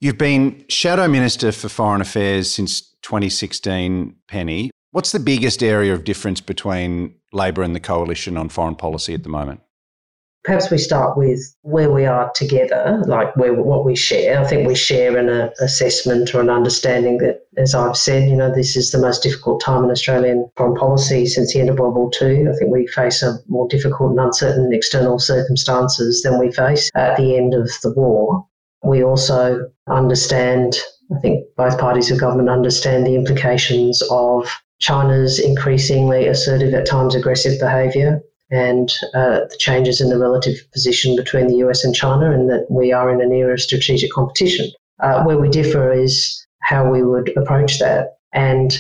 You've 0.02 0.18
been 0.18 0.66
Shadow 0.70 1.08
Minister 1.08 1.52
for 1.52 1.70
Foreign 1.70 2.02
Affairs 2.02 2.52
since 2.52 2.82
2016, 3.04 4.16
Penny. 4.28 4.72
What's 4.96 5.12
the 5.12 5.20
biggest 5.20 5.62
area 5.62 5.94
of 5.94 6.06
difference 6.06 6.40
between 6.40 7.16
Labor 7.34 7.64
and 7.64 7.76
the 7.76 7.82
coalition 7.82 8.38
on 8.38 8.48
foreign 8.48 8.76
policy 8.76 9.14
at 9.14 9.24
the 9.24 9.30
moment? 9.30 9.60
perhaps 10.46 10.72
we 10.72 10.78
start 10.78 11.18
with 11.18 11.40
where 11.64 11.92
we 11.92 12.06
are 12.06 12.32
together, 12.36 13.04
like 13.08 13.36
where 13.36 13.54
what 13.54 13.84
we 13.84 13.96
share. 13.96 14.40
I 14.40 14.46
think 14.46 14.66
we 14.66 14.76
share 14.76 15.18
an 15.18 15.28
uh, 15.28 15.50
assessment 15.60 16.34
or 16.34 16.40
an 16.40 16.50
understanding 16.50 17.18
that, 17.18 17.42
as 17.58 17.76
I've 17.76 17.98
said, 17.98 18.30
you 18.30 18.38
know, 18.38 18.54
this 18.54 18.78
is 18.78 18.92
the 18.92 19.00
most 19.00 19.22
difficult 19.22 19.60
time 19.60 19.84
in 19.84 19.92
Australian 19.92 20.50
foreign 20.56 20.76
policy 20.76 21.26
since 21.26 21.54
the 21.54 21.60
end 21.60 21.70
of 21.70 21.80
World 21.80 21.96
War 21.96 22.12
II. 22.22 22.48
I 22.48 22.54
think 22.54 22.72
we 22.72 22.88
face 22.88 23.22
a 23.22 23.40
more 23.48 23.68
difficult 23.68 24.12
and 24.12 24.20
uncertain 24.20 24.72
external 24.72 25.20
circumstances 25.20 26.22
than 26.22 26.40
we 26.40 26.52
faced 26.52 26.92
at 26.96 27.18
the 27.18 27.36
end 27.36 27.54
of 27.54 27.70
the 27.82 27.92
war. 27.92 28.48
We 28.84 29.04
also 29.04 29.68
understand, 29.90 30.78
I 31.14 31.20
think 31.20 31.44
both 31.58 31.80
parties 31.80 32.12
of 32.12 32.20
government 32.20 32.50
understand 32.50 33.06
the 33.06 33.16
implications 33.16 34.02
of 34.12 34.48
China's 34.86 35.40
increasingly 35.40 36.28
assertive, 36.28 36.72
at 36.76 36.86
times 36.86 37.16
aggressive 37.16 37.60
behaviour 37.60 38.22
and 38.52 38.92
uh, 39.16 39.40
the 39.50 39.58
changes 39.58 40.00
in 40.00 40.10
the 40.10 40.20
relative 40.20 40.58
position 40.72 41.16
between 41.16 41.48
the 41.48 41.58
US 41.66 41.84
and 41.84 41.96
China, 41.96 42.32
and 42.32 42.48
that 42.52 42.68
we 42.70 42.94
are 42.94 43.10
in 43.12 43.20
an 43.20 43.32
era 43.32 43.54
of 43.54 43.62
strategic 43.62 44.12
competition. 44.12 44.70
Uh, 45.00 45.24
where 45.24 45.40
we 45.40 45.50
differ 45.50 45.92
is 45.92 46.46
how 46.62 46.88
we 46.88 47.02
would 47.02 47.36
approach 47.36 47.80
that. 47.80 48.18
And 48.32 48.78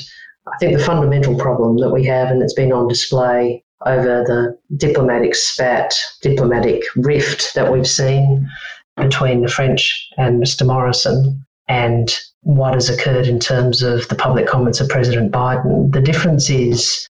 I 0.47 0.55
think 0.59 0.77
the 0.77 0.83
fundamental 0.83 1.35
problem 1.39 1.77
that 1.77 1.89
we 1.89 2.05
have, 2.05 2.29
and 2.29 2.43
it's 2.43 2.53
been 2.53 2.71
on 2.71 2.87
display 2.87 3.63
over 3.83 4.23
the 4.23 4.55
diplomatic 4.77 5.33
spat, 5.33 5.95
diplomatic 6.21 6.83
rift 6.95 7.55
that 7.55 7.71
we've 7.71 7.87
seen 7.87 8.47
between 8.95 9.41
the 9.41 9.49
French 9.49 10.07
and 10.17 10.41
Mr. 10.41 10.67
Morrison, 10.67 11.43
and 11.67 12.15
what 12.45 12.75
has 12.75 12.89
occurred 12.89 13.25
in 13.25 13.39
terms 13.39 13.81
of 13.81 14.07
the 14.07 14.15
public 14.15 14.45
comments 14.45 14.79
of 14.79 14.87
President 14.87 15.31
Biden. 15.31 15.91
The 15.91 15.99
difference 15.99 16.47
is 16.47 17.07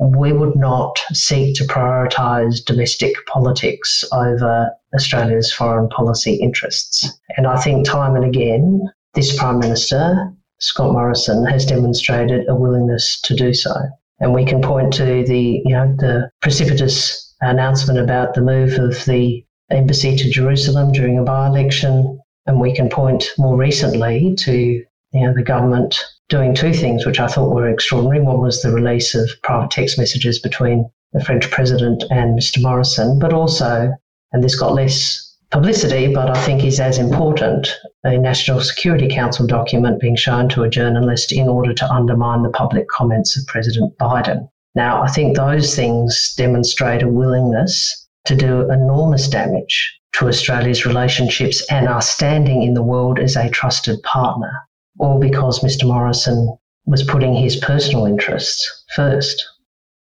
we 0.00 0.32
would 0.32 0.54
not 0.54 0.96
seek 1.12 1.56
to 1.56 1.64
prioritise 1.64 2.64
domestic 2.64 3.14
politics 3.26 4.04
over 4.12 4.70
Australia's 4.94 5.52
foreign 5.52 5.88
policy 5.88 6.34
interests. 6.34 7.18
And 7.36 7.48
I 7.48 7.60
think 7.60 7.84
time 7.84 8.14
and 8.14 8.24
again, 8.24 8.88
this 9.14 9.36
Prime 9.36 9.58
Minister, 9.58 10.32
Scott 10.60 10.92
Morrison, 10.92 11.44
has 11.46 11.66
demonstrated 11.66 12.48
a 12.48 12.54
willingness 12.54 13.20
to 13.22 13.34
do 13.34 13.54
so. 13.54 13.74
And 14.20 14.34
we 14.34 14.44
can 14.44 14.62
point 14.62 14.92
to 14.94 15.24
the, 15.26 15.62
you 15.64 15.74
know, 15.74 15.96
the 15.98 16.30
precipitous 16.42 17.34
announcement 17.40 17.98
about 17.98 18.34
the 18.34 18.40
move 18.40 18.78
of 18.78 19.04
the 19.04 19.44
embassy 19.70 20.16
to 20.16 20.30
Jerusalem 20.30 20.92
during 20.92 21.18
a 21.18 21.24
by-election, 21.24 22.20
and 22.46 22.60
we 22.60 22.74
can 22.74 22.88
point 22.88 23.24
more 23.38 23.56
recently 23.56 24.34
to 24.36 24.84
you 25.12 25.20
know, 25.20 25.34
the 25.34 25.42
government 25.42 25.98
doing 26.28 26.54
two 26.54 26.72
things 26.72 27.06
which 27.06 27.20
I 27.20 27.26
thought 27.26 27.54
were 27.54 27.68
extraordinary. 27.68 28.20
One 28.20 28.40
was 28.40 28.62
the 28.62 28.72
release 28.72 29.14
of 29.14 29.28
private 29.42 29.70
text 29.70 29.98
messages 29.98 30.38
between 30.38 30.90
the 31.12 31.24
French 31.24 31.50
president 31.50 32.04
and 32.10 32.38
Mr. 32.38 32.60
Morrison, 32.60 33.18
but 33.18 33.32
also, 33.32 33.92
and 34.32 34.42
this 34.42 34.58
got 34.58 34.74
less 34.74 35.22
publicity, 35.50 36.12
but 36.12 36.28
I 36.28 36.44
think 36.44 36.64
is 36.64 36.80
as 36.80 36.98
important, 36.98 37.68
a 38.04 38.18
National 38.18 38.60
Security 38.60 39.08
Council 39.08 39.46
document 39.46 40.00
being 40.00 40.16
shown 40.16 40.48
to 40.50 40.64
a 40.64 40.68
journalist 40.68 41.32
in 41.32 41.48
order 41.48 41.72
to 41.72 41.92
undermine 41.92 42.42
the 42.42 42.50
public 42.50 42.88
comments 42.88 43.36
of 43.36 43.46
President 43.46 43.96
Biden. 43.98 44.48
Now, 44.74 45.02
I 45.02 45.08
think 45.08 45.36
those 45.36 45.74
things 45.74 46.34
demonstrate 46.36 47.02
a 47.02 47.08
willingness 47.08 48.08
to 48.26 48.34
do 48.34 48.70
enormous 48.70 49.28
damage 49.28 49.96
to 50.14 50.28
Australia's 50.28 50.86
relationships 50.86 51.64
and 51.70 51.88
our 51.88 52.00
standing 52.00 52.62
in 52.62 52.74
the 52.74 52.82
world 52.82 53.18
as 53.18 53.36
a 53.36 53.50
trusted 53.50 54.02
partner 54.02 54.66
all 54.98 55.20
because 55.20 55.60
Mr. 55.60 55.86
Morrison 55.86 56.56
was 56.86 57.02
putting 57.02 57.34
his 57.34 57.56
personal 57.56 58.06
interests 58.06 58.84
first. 58.94 59.44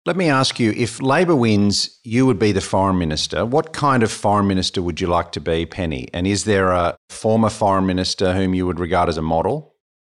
Let 0.04 0.16
me 0.16 0.28
ask 0.28 0.60
you 0.60 0.72
if 0.76 1.02
Labor 1.02 1.34
wins, 1.34 1.98
you 2.04 2.26
would 2.26 2.38
be 2.38 2.52
the 2.52 2.60
foreign 2.60 2.98
minister. 2.98 3.44
What 3.44 3.72
kind 3.72 4.04
of 4.04 4.12
foreign 4.12 4.46
minister 4.46 4.80
would 4.80 5.00
you 5.00 5.08
like 5.08 5.32
to 5.32 5.40
be, 5.40 5.66
Penny? 5.66 6.08
And 6.12 6.26
is 6.26 6.44
there 6.44 6.70
a 6.70 6.96
former 7.08 7.50
foreign 7.50 7.86
minister 7.86 8.32
whom 8.32 8.54
you 8.54 8.66
would 8.66 8.78
regard 8.78 9.08
as 9.08 9.18
a 9.18 9.22
model? 9.22 9.74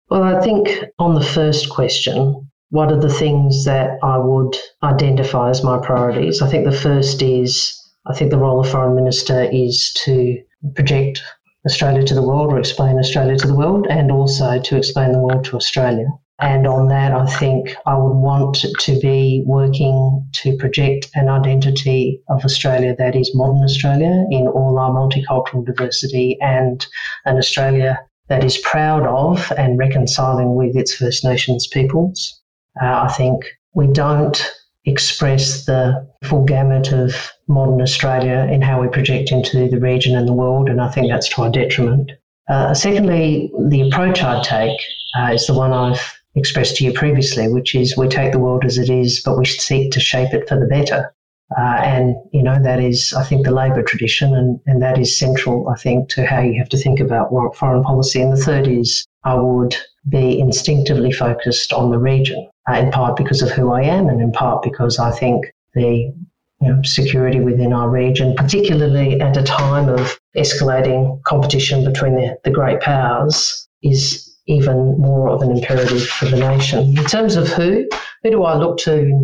Well, 0.10 0.24
I 0.24 0.42
think 0.42 0.70
on 1.00 1.16
the 1.16 1.26
first 1.26 1.70
question, 1.70 2.52
what 2.70 2.92
are 2.92 3.00
the 3.00 3.14
things 3.14 3.66
that 3.66 3.98
I 4.04 4.20
would 4.20 4.56
identify 4.84 5.50
as 5.50 5.64
my 5.64 5.80
priorities? 5.80 6.42
I 6.42 6.50
think 6.50 6.66
the 6.66 6.72
first 6.72 7.24
is 7.24 7.79
I 8.08 8.14
think 8.16 8.32
the 8.32 8.38
role 8.38 8.60
of 8.60 8.70
foreign 8.70 8.96
minister 8.96 9.44
is 9.52 9.94
to 10.06 10.42
project 10.76 11.22
Australia 11.66 12.04
to 12.04 12.16
the 12.16 12.22
world 12.22 12.54
or 12.54 12.60
explain 12.60 12.98
Australia 12.98 13.38
to 13.38 13.48
the 13.48 13.56
world 13.56 13.88
and 13.90 14.12
also 14.12 14.60
to 14.60 14.78
explain 14.78 15.12
the 15.12 15.20
world 15.20 15.44
to 15.46 15.56
Australia. 15.56 16.08
And 16.40 16.66
on 16.66 16.88
that, 16.88 17.12
I 17.12 17.26
think 17.26 17.76
I 17.86 17.98
would 17.98 18.16
want 18.16 18.66
to 18.80 19.00
be 19.00 19.44
working 19.46 20.26
to 20.36 20.56
project 20.56 21.10
an 21.14 21.28
identity 21.28 22.22
of 22.30 22.46
Australia 22.46 22.96
that 22.98 23.16
is 23.16 23.36
modern 23.36 23.62
Australia 23.62 24.26
in 24.32 24.48
all 24.48 24.80
our 24.80 24.92
multicultural 24.92 25.66
diversity 25.66 26.38
and 26.40 26.86
an 27.26 27.38
Australia 27.38 28.00
that 28.30 28.46
is 28.46 28.58
proud 28.60 29.06
of 29.06 29.52
and 29.58 29.78
reconciling 29.78 30.56
with 30.56 30.78
its 30.78 30.96
First 30.96 31.26
Nations 31.26 31.68
peoples. 31.68 32.40
Uh, 32.82 33.08
I 33.10 33.10
think 33.10 33.44
we 33.74 33.88
don't 33.88 34.42
express 34.90 35.66
the 35.66 36.08
full 36.24 36.44
gamut 36.46 36.92
of 36.92 37.32
modern 37.48 37.82
Australia 37.82 38.48
in 38.52 38.62
how 38.62 38.82
we 38.82 38.88
project 38.88 39.32
into 39.32 39.70
the 39.70 39.80
region 39.80 40.16
and 40.16 40.28
the 40.28 40.34
world, 40.34 40.70
and 40.70 40.82
I 40.82 40.90
think 40.90 41.10
that's 41.10 41.30
to 41.36 41.44
our 41.44 41.52
detriment. 41.52 42.12
Uh, 42.50 42.74
secondly, 42.74 43.52
the 43.68 43.82
approach 43.88 44.24
I'd 44.24 44.44
take 44.44 44.80
uh, 45.18 45.32
is 45.34 45.46
the 45.48 45.54
one 45.54 45.72
I've 45.72 46.02
expressed 46.36 46.78
to 46.78 46.86
you 46.86 46.94
previously, 46.94 47.48
which 47.48 47.76
is 47.76 47.98
we 47.98 48.08
take 48.08 48.32
the 48.32 48.40
world 48.40 48.66
as 48.66 48.78
it 48.78 48.90
is, 48.90 49.22
but 49.24 49.38
we 49.38 49.46
seek 49.46 49.92
to 49.92 50.00
shape 50.00 50.34
it 50.34 50.48
for 50.48 50.60
the 50.60 50.66
better. 50.66 51.14
Uh, 51.58 51.82
and, 51.82 52.16
you 52.32 52.44
know, 52.44 52.62
that 52.62 52.80
is, 52.80 53.14
I 53.18 53.24
think, 53.24 53.46
the 53.46 53.52
Labor 53.52 53.82
tradition, 53.82 54.36
and, 54.36 54.60
and 54.68 54.82
that 54.82 55.00
is 55.00 55.18
central, 55.18 55.68
I 55.70 55.76
think, 55.76 56.10
to 56.10 56.26
how 56.26 56.42
you 56.42 56.60
have 56.60 56.70
to 56.70 56.78
think 56.78 57.00
about 57.00 57.32
foreign 57.56 57.84
policy. 57.84 58.22
And 58.22 58.32
the 58.32 58.44
third 58.44 58.68
is 58.68 59.06
I 59.24 59.34
would 59.34 59.76
be 60.08 60.40
instinctively 60.40 61.12
focused 61.12 61.74
on 61.74 61.90
the 61.90 61.98
region, 61.98 62.48
uh, 62.70 62.74
in 62.74 62.92
part 62.92 63.18
because 63.18 63.42
of 63.42 63.50
who 63.52 63.72
I 63.72 63.82
am, 63.82 64.08
and 64.08 64.22
in 64.22 64.32
part 64.32 64.62
because 64.62 65.00
I 65.00 65.12
think 65.12 65.46
the 65.74 66.14
you 66.62 66.68
know, 66.68 66.82
security 66.84 67.40
within 67.40 67.74
our 67.74 67.90
region, 67.90 68.36
particularly 68.36 69.20
at 69.22 69.38
a 69.38 69.44
time 69.44 69.90
of 69.90 70.20
escalating 70.36 71.22
competition 71.24 71.84
between 71.84 72.16
the, 72.16 72.38
the 72.44 72.52
great 72.52 72.82
powers, 72.82 73.68
is 73.82 74.38
even 74.48 74.98
more 75.00 75.30
of 75.30 75.42
an 75.42 75.52
imperative 75.52 76.06
for 76.08 76.26
the 76.26 76.38
nation. 76.38 76.98
In 76.98 77.06
terms 77.06 77.36
of 77.36 77.48
who, 77.48 77.88
who 78.24 78.32
do 78.32 78.44
I 78.44 78.58
look 78.58 78.78
to 78.80 79.24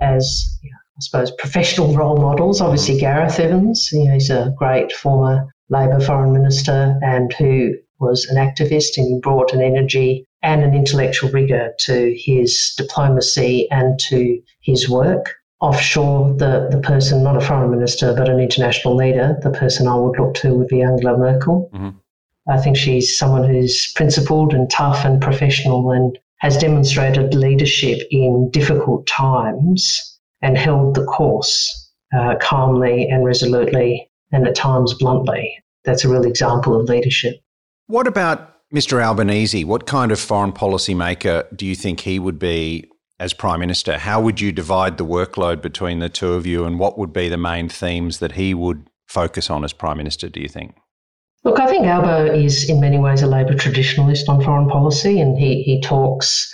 as, 0.00 0.58
I 0.64 1.00
suppose, 1.00 1.30
professional 1.32 1.94
role 1.94 2.16
models? 2.16 2.60
Obviously, 2.60 2.98
Gareth 2.98 3.38
Evans, 3.38 3.90
you 3.92 4.04
know, 4.04 4.14
he's 4.14 4.30
a 4.30 4.54
great 4.56 4.92
former 4.92 5.52
Labor 5.68 6.00
foreign 6.00 6.32
minister 6.32 6.98
and 7.02 7.32
who 7.34 7.74
was 7.98 8.26
an 8.26 8.36
activist 8.36 8.96
and 8.96 9.22
brought 9.22 9.52
an 9.52 9.62
energy 9.62 10.26
and 10.42 10.62
an 10.62 10.74
intellectual 10.74 11.30
rigour 11.30 11.72
to 11.80 12.14
his 12.18 12.74
diplomacy 12.76 13.68
and 13.70 13.98
to 14.00 14.40
his 14.60 14.88
work 14.88 15.36
offshore, 15.62 16.34
the, 16.34 16.68
the 16.70 16.80
person, 16.80 17.22
not 17.22 17.36
a 17.36 17.40
foreign 17.40 17.70
minister, 17.70 18.12
but 18.14 18.28
an 18.28 18.40
international 18.40 18.96
leader, 18.96 19.38
the 19.42 19.50
person 19.50 19.86
I 19.86 19.94
would 19.94 20.18
look 20.18 20.34
to 20.34 20.54
would 20.54 20.66
be 20.66 20.82
Angela 20.82 21.16
Merkel. 21.16 21.70
Mm-hmm. 21.72 21.90
I 22.50 22.60
think 22.60 22.76
she's 22.76 23.16
someone 23.16 23.48
who's 23.48 23.92
principled 23.94 24.52
and 24.52 24.68
tough 24.68 25.04
and 25.04 25.22
professional 25.22 25.92
and 25.92 26.18
has 26.38 26.56
demonstrated 26.56 27.34
leadership 27.34 28.00
in 28.10 28.50
difficult 28.50 29.06
times 29.06 30.18
and 30.42 30.58
held 30.58 30.96
the 30.96 31.04
course 31.04 31.92
uh, 32.12 32.34
calmly 32.40 33.08
and 33.08 33.24
resolutely 33.24 34.10
and 34.32 34.48
at 34.48 34.56
times 34.56 34.92
bluntly. 34.94 35.56
That's 35.84 36.04
a 36.04 36.08
real 36.08 36.24
example 36.24 36.78
of 36.78 36.88
leadership. 36.88 37.36
What 37.86 38.08
about 38.08 38.51
Mr. 38.72 39.02
Albanese? 39.02 39.64
What 39.64 39.86
kind 39.86 40.10
of 40.10 40.18
foreign 40.18 40.52
policy 40.52 40.94
maker 40.94 41.46
do 41.54 41.66
you 41.66 41.74
think 41.74 42.00
he 42.00 42.18
would 42.18 42.38
be 42.38 42.88
as 43.22 43.32
Prime 43.32 43.60
Minister, 43.60 43.98
how 43.98 44.20
would 44.20 44.40
you 44.40 44.50
divide 44.50 44.98
the 44.98 45.06
workload 45.06 45.62
between 45.62 46.00
the 46.00 46.08
two 46.08 46.32
of 46.32 46.44
you 46.44 46.64
and 46.64 46.80
what 46.80 46.98
would 46.98 47.12
be 47.12 47.28
the 47.28 47.36
main 47.36 47.68
themes 47.68 48.18
that 48.18 48.32
he 48.32 48.52
would 48.52 48.90
focus 49.06 49.48
on 49.48 49.62
as 49.62 49.72
Prime 49.72 49.96
Minister, 49.96 50.28
do 50.28 50.40
you 50.40 50.48
think? 50.48 50.74
Look, 51.44 51.60
I 51.60 51.68
think 51.68 51.86
Albo 51.86 52.24
is 52.24 52.68
in 52.68 52.80
many 52.80 52.98
ways 52.98 53.22
a 53.22 53.28
Labor 53.28 53.54
traditionalist 53.54 54.28
on 54.28 54.42
foreign 54.42 54.68
policy 54.68 55.20
and 55.20 55.38
he, 55.38 55.62
he 55.62 55.80
talks 55.80 56.52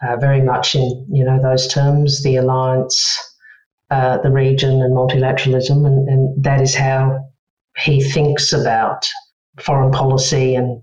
uh, 0.00 0.16
very 0.16 0.42
much 0.42 0.76
in 0.76 1.06
you 1.10 1.24
know 1.24 1.42
those 1.42 1.66
terms, 1.66 2.22
the 2.22 2.36
alliance, 2.36 3.02
uh, 3.90 4.18
the 4.18 4.30
region 4.30 4.80
and 4.82 4.94
multilateralism 4.94 5.84
and, 5.86 6.08
and 6.08 6.44
that 6.44 6.60
is 6.60 6.74
how 6.74 7.18
he 7.78 8.00
thinks 8.00 8.52
about 8.52 9.10
foreign 9.58 9.90
policy 9.90 10.54
and 10.54 10.80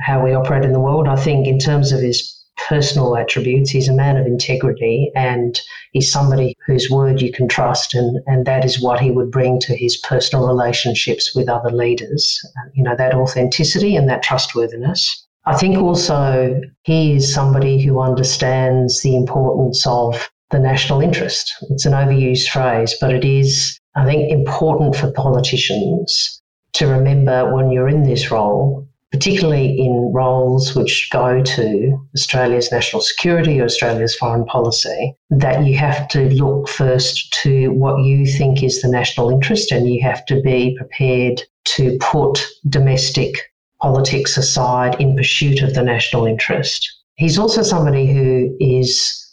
how 0.00 0.22
we 0.22 0.34
operate 0.34 0.64
in 0.64 0.72
the 0.72 0.80
world. 0.80 1.08
I 1.08 1.16
think 1.16 1.46
in 1.46 1.58
terms 1.58 1.92
of 1.92 2.00
his 2.00 2.38
personal 2.68 3.16
attributes. 3.16 3.70
He's 3.70 3.88
a 3.88 3.94
man 3.94 4.16
of 4.16 4.26
integrity 4.26 5.12
and 5.14 5.58
he's 5.92 6.10
somebody 6.10 6.56
whose 6.66 6.90
word 6.90 7.22
you 7.22 7.32
can 7.32 7.48
trust, 7.48 7.94
and, 7.94 8.18
and 8.26 8.44
that 8.46 8.64
is 8.64 8.82
what 8.82 9.00
he 9.00 9.10
would 9.10 9.30
bring 9.30 9.60
to 9.60 9.76
his 9.76 9.96
personal 9.98 10.46
relationships 10.46 11.34
with 11.34 11.48
other 11.48 11.70
leaders. 11.70 12.40
Uh, 12.58 12.68
you 12.74 12.82
know, 12.82 12.96
that 12.96 13.14
authenticity 13.14 13.96
and 13.96 14.08
that 14.08 14.22
trustworthiness. 14.22 15.26
I 15.46 15.56
think 15.56 15.78
also 15.78 16.60
he 16.82 17.14
is 17.14 17.32
somebody 17.32 17.80
who 17.80 18.00
understands 18.00 19.02
the 19.02 19.16
importance 19.16 19.86
of 19.86 20.28
the 20.50 20.58
national 20.58 21.00
interest. 21.00 21.50
It's 21.70 21.86
an 21.86 21.92
overused 21.92 22.48
phrase, 22.48 22.94
but 23.00 23.12
it 23.12 23.24
is 23.24 23.78
I 23.94 24.04
think, 24.04 24.30
important 24.30 24.94
for 24.94 25.10
politicians 25.10 26.40
to 26.74 26.86
remember 26.86 27.52
when 27.52 27.70
you're 27.70 27.88
in 27.88 28.04
this 28.04 28.30
role, 28.30 28.87
particularly 29.12 29.78
in 29.78 30.12
roles 30.14 30.74
which 30.74 31.08
go 31.10 31.42
to 31.42 32.08
Australia's 32.14 32.70
national 32.70 33.00
security 33.00 33.60
or 33.60 33.64
Australia's 33.64 34.14
foreign 34.16 34.44
policy, 34.44 35.14
that 35.30 35.64
you 35.64 35.76
have 35.76 36.08
to 36.08 36.28
look 36.30 36.68
first 36.68 37.32
to 37.42 37.68
what 37.68 38.02
you 38.04 38.26
think 38.26 38.62
is 38.62 38.82
the 38.82 38.88
national 38.88 39.30
interest 39.30 39.72
and 39.72 39.88
you 39.88 40.02
have 40.02 40.24
to 40.26 40.40
be 40.42 40.76
prepared 40.76 41.42
to 41.64 41.96
put 42.00 42.46
domestic 42.68 43.34
politics 43.80 44.36
aside 44.36 45.00
in 45.00 45.16
pursuit 45.16 45.62
of 45.62 45.74
the 45.74 45.82
national 45.82 46.26
interest. 46.26 46.86
He's 47.16 47.38
also 47.38 47.62
somebody 47.62 48.06
who 48.06 48.56
is 48.60 49.24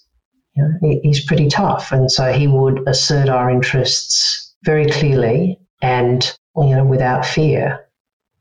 you 0.55 0.63
know, 0.63 0.99
he's 1.03 1.25
pretty 1.25 1.47
tough, 1.47 1.91
and 1.91 2.09
so 2.09 2.31
he 2.31 2.47
would 2.47 2.87
assert 2.87 3.27
our 3.27 3.49
interests 3.49 4.55
very 4.63 4.89
clearly 4.89 5.59
and 5.81 6.33
you 6.55 6.75
know 6.75 6.85
without 6.85 7.25
fear, 7.25 7.84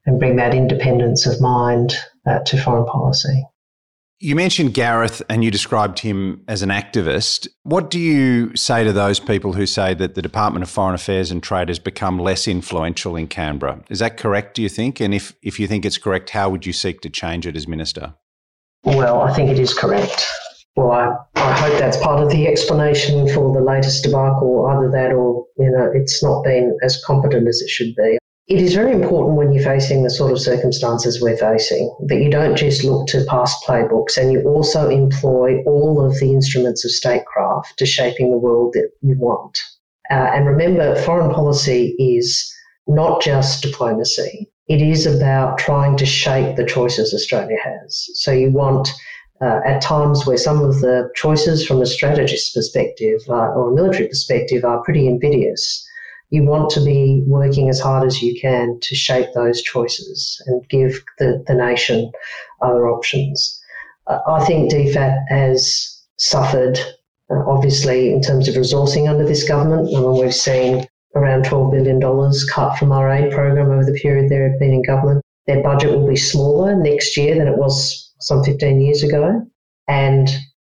and 0.07 0.19
bring 0.19 0.37
that 0.37 0.55
independence 0.55 1.27
of 1.27 1.41
mind 1.41 1.95
uh, 2.27 2.41
to 2.41 2.61
foreign 2.61 2.87
policy. 2.87 3.45
You 4.21 4.37
mentioned 4.37 4.75
Gareth 4.75 5.23
and 5.29 5.45
you 5.45 5.51
described 5.51 5.99
him 5.99 6.45
as 6.49 6.63
an 6.63 6.71
activist. 6.71 7.49
What 7.65 7.91
do 7.91 7.99
you 7.99 8.55
say 8.57 8.85
to 8.85 8.93
those 8.93 9.21
people 9.21 9.53
who 9.53 9.67
say 9.67 9.93
that 9.95 10.15
the 10.15 10.23
Department 10.23 10.63
of 10.63 10.71
Foreign 10.71 10.95
Affairs 10.95 11.31
and 11.31 11.43
Trade 11.43 11.69
has 11.69 11.79
become 11.79 12.19
less 12.19 12.49
influential 12.49 13.17
in 13.17 13.27
Canberra? 13.27 13.83
Is 13.91 13.99
that 13.99 14.17
correct, 14.17 14.55
do 14.55 14.63
you 14.63 14.69
think? 14.69 15.01
And 15.01 15.13
if, 15.13 15.35
if 15.43 15.59
you 15.59 15.67
think 15.67 15.85
it's 15.85 15.99
correct, 15.99 16.31
how 16.31 16.49
would 16.49 16.65
you 16.65 16.73
seek 16.73 17.01
to 17.03 17.11
change 17.11 17.47
it 17.47 17.57
as 17.57 17.69
Minister? 17.69 18.15
Well, 18.85 19.21
I 19.21 19.35
think 19.35 19.51
it 19.51 19.59
is 19.59 19.75
correct. 19.75 20.27
Well, 20.77 20.93
I, 20.93 21.17
I 21.35 21.53
hope 21.59 21.79
that's 21.79 21.97
part 21.99 22.23
of 22.23 22.31
the 22.31 22.47
explanation 22.47 23.29
for 23.29 23.53
the 23.53 23.61
latest 23.61 24.05
debacle, 24.05 24.67
either 24.71 24.91
that 24.91 25.13
or, 25.13 25.45
you 25.59 25.71
know, 25.71 25.91
it's 25.95 26.23
not 26.23 26.45
been 26.45 26.79
as 26.83 27.03
competent 27.05 27.47
as 27.47 27.61
it 27.61 27.69
should 27.69 27.95
be. 27.97 28.19
It 28.47 28.61
is 28.61 28.75
very 28.75 28.93
important 28.93 29.39
when 29.39 29.55
you're 29.55 29.65
facing 29.65 30.03
the 30.03 30.11
sort 30.11 30.31
of 30.31 30.39
circumstances 30.39 31.19
we're 31.19 31.37
facing 31.37 31.97
that 32.09 32.21
you 32.21 32.31
don't 32.31 32.57
just 32.57 32.85
look 32.85 33.07
to 33.07 33.25
past 33.25 33.65
playbooks 33.65 34.19
and 34.19 34.31
you 34.31 34.43
also 34.43 34.91
employ 34.91 35.63
all 35.65 36.05
of 36.05 36.21
the 36.21 36.31
instruments 36.31 36.85
of 36.85 36.91
statecraft 36.91 37.79
to 37.79 37.87
shaping 37.87 38.31
the 38.31 38.37
world 38.37 38.75
that 38.75 38.91
you 39.01 39.17
want. 39.19 39.59
Uh, 40.11 40.31
and 40.35 40.47
remember, 40.47 40.95
foreign 40.95 41.33
policy 41.33 41.97
is 41.99 42.55
not 42.87 43.23
just 43.23 43.63
diplomacy. 43.63 44.51
It 44.69 44.83
is 44.83 45.07
about 45.07 45.57
trying 45.57 45.97
to 45.97 46.05
shape 46.05 46.57
the 46.57 46.67
choices 46.67 47.15
Australia 47.15 47.57
has. 47.65 48.07
So 48.13 48.31
you 48.31 48.51
want, 48.51 48.91
uh, 49.41 49.61
at 49.65 49.81
times 49.81 50.27
where 50.27 50.37
some 50.37 50.61
of 50.63 50.81
the 50.81 51.09
choices 51.15 51.67
from 51.67 51.81
a 51.81 51.87
strategist 51.87 52.55
perspective 52.55 53.21
uh, 53.27 53.55
or 53.55 53.71
a 53.71 53.75
military 53.75 54.07
perspective 54.07 54.67
are 54.67 54.83
pretty 54.83 55.07
invidious, 55.07 55.89
you 56.31 56.45
want 56.45 56.71
to 56.71 56.85
be 56.85 57.23
working 57.27 57.69
as 57.69 57.81
hard 57.81 58.07
as 58.07 58.23
you 58.23 58.39
can 58.41 58.79
to 58.81 58.95
shape 58.95 59.29
those 59.35 59.63
choices 59.63 60.43
and 60.47 60.69
give 60.69 61.03
the, 61.19 61.45
the 61.47 61.55
nation 61.55 62.11
other 62.61 62.89
options. 62.89 63.61
Uh, 64.07 64.19
I 64.27 64.45
think 64.45 64.71
DFAT 64.73 65.25
has 65.29 66.03
suffered, 66.19 66.79
uh, 67.31 67.43
obviously, 67.47 68.13
in 68.13 68.21
terms 68.21 68.49
of 68.49 68.55
resourcing 68.55 69.09
under 69.09 69.27
this 69.27 69.47
government. 69.49 69.89
I 69.95 70.01
mean, 70.01 70.21
we've 70.21 70.35
seen 70.35 70.87
around 71.15 71.45
$12 71.45 71.73
billion 71.73 72.33
cut 72.51 72.77
from 72.79 72.93
our 72.93 73.11
aid 73.11 73.33
program 73.33 73.71
over 73.71 73.85
the 73.85 73.99
period 74.01 74.29
they've 74.29 74.59
been 74.59 74.75
in 74.75 74.83
government. 74.83 75.23
Their 75.47 75.63
budget 75.63 75.91
will 75.91 76.09
be 76.09 76.17
smaller 76.17 76.75
next 76.75 77.17
year 77.17 77.37
than 77.37 77.49
it 77.49 77.57
was 77.57 78.13
some 78.21 78.43
15 78.43 78.81
years 78.81 79.03
ago. 79.03 79.47
And 79.89 80.29